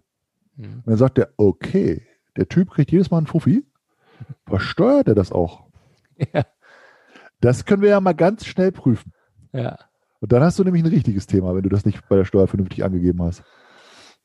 [0.55, 0.77] Mhm.
[0.77, 2.07] Und dann sagt er, okay,
[2.38, 3.65] der Typ kriegt jedes Mal einen Fuffi,
[4.47, 5.67] versteuert er das auch?
[6.34, 6.45] Ja.
[7.39, 9.13] Das können wir ja mal ganz schnell prüfen.
[9.54, 9.78] Ja.
[10.20, 12.47] Und dann hast du nämlich ein richtiges Thema, wenn du das nicht bei der Steuer
[12.47, 13.43] vernünftig angegeben hast.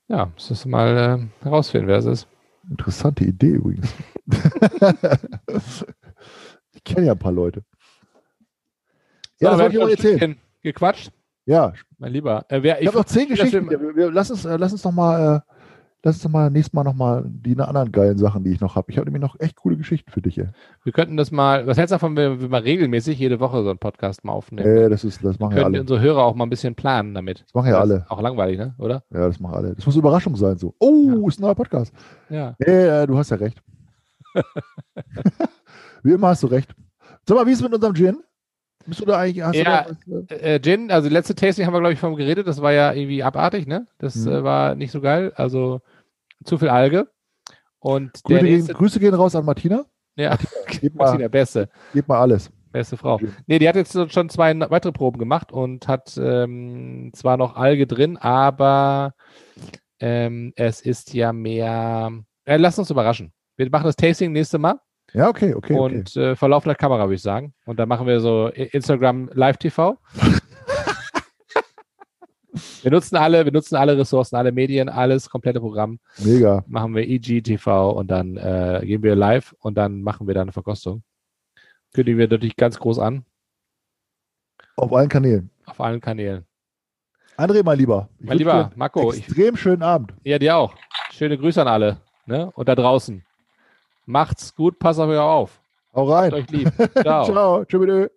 [0.09, 2.29] Ja, das ist mal äh, herausfinden, wer es ist.
[2.69, 3.93] Interessante Idee übrigens.
[6.73, 7.65] ich kenne ja ein paar Leute.
[9.41, 10.37] Ja, so, das wollte ich mal erzählen.
[10.63, 11.13] Gequatscht?
[11.45, 11.73] Ja.
[11.99, 12.45] Mein Lieber.
[12.49, 13.71] Äh, wer, ich, ich habe noch zehn Geschichten.
[13.71, 15.41] Wir, wir, lass, uns, äh, lass uns noch mal äh,
[16.07, 18.91] lass uns mal nächstes Mal nochmal die anderen geilen Sachen, die ich noch habe.
[18.93, 20.39] Ich habe nämlich noch echt coole Geschichten für dich.
[20.39, 20.49] Ey.
[20.85, 23.71] Wir könnten das mal, was hältst du davon, wenn wir mal regelmäßig jede Woche so
[23.71, 24.67] einen Podcast mal aufnehmen?
[24.67, 25.81] Äh, das ist, das machen wir ja alle.
[25.81, 27.43] unsere Hörer auch mal ein bisschen planen damit.
[27.43, 28.07] Das machen ja alle.
[28.09, 28.75] Auch langweilig, ne?
[28.79, 29.03] Oder?
[29.13, 29.75] Ja, das machen alle.
[29.75, 30.75] Das muss Überraschung sein, so.
[30.79, 31.29] Oh, ja.
[31.29, 31.93] ist ein neuer Podcast.
[32.31, 32.55] Ja.
[32.61, 33.61] Äh, du hast ja recht.
[36.05, 36.73] Wie immer hast du recht.
[37.29, 38.19] Sag mal, wie ist es mit unserem Gin?
[38.87, 39.39] Bist du da eigentlich?
[39.39, 42.47] Ja, da äh, Gin, also letzte Tasting haben wir, glaube ich, vom geredet.
[42.47, 43.89] Das war ja irgendwie abartig, ne?
[43.99, 44.29] Das hm.
[44.29, 45.33] äh, war nicht so geil.
[45.35, 45.81] Also
[46.45, 47.09] zu viel Alge.
[47.79, 49.85] Und Grüße, nächste, gehen, Grüße gehen raus an Martina.
[50.17, 51.69] Ja, Martina, Martina Beste.
[51.93, 52.51] Gib mal alles.
[52.73, 53.21] Beste Frau.
[53.47, 57.87] Nee, die hat jetzt schon zwei weitere Proben gemacht und hat ähm, zwar noch Alge
[57.87, 59.15] drin, aber
[59.99, 62.13] Ähm, es ist ja mehr.
[62.45, 63.33] Äh, lass uns überraschen.
[63.57, 64.79] Wir machen das Tasting nächste Mal.
[65.13, 65.73] Ja, okay, okay.
[65.73, 67.55] und Äh, vor laufender Kamera, würde ich sagen.
[67.65, 69.99] Und dann machen wir so Instagram Live TV.
[72.83, 75.99] wir nutzen alle, wir nutzen alle Ressourcen, alle Medien, alles, komplette Programm.
[76.19, 76.65] Mega.
[76.67, 80.53] Machen wir IGTV und dann äh, gehen wir live und dann machen wir da eine
[80.53, 81.03] Verkostung.
[81.93, 83.25] Kündigen wir natürlich ganz groß an.
[84.77, 85.51] Auf allen Kanälen.
[85.65, 86.45] Auf allen Kanälen.
[87.37, 88.09] André, mein Lieber.
[88.19, 89.13] Mein lieber Marco.
[89.13, 90.15] Extrem ich, schönen Abend.
[90.25, 90.75] Ja, dir auch.
[91.13, 91.99] Schöne Grüße an alle.
[92.27, 92.51] Ne?
[92.55, 93.23] Und da draußen.
[94.07, 95.61] Macht's gut, passt auf euch auf.
[95.95, 96.33] Hau rein.
[96.33, 96.73] Habt euch lieb.
[97.03, 97.25] Ciao.
[97.25, 97.65] Ciao.
[97.65, 98.11] Tschüss.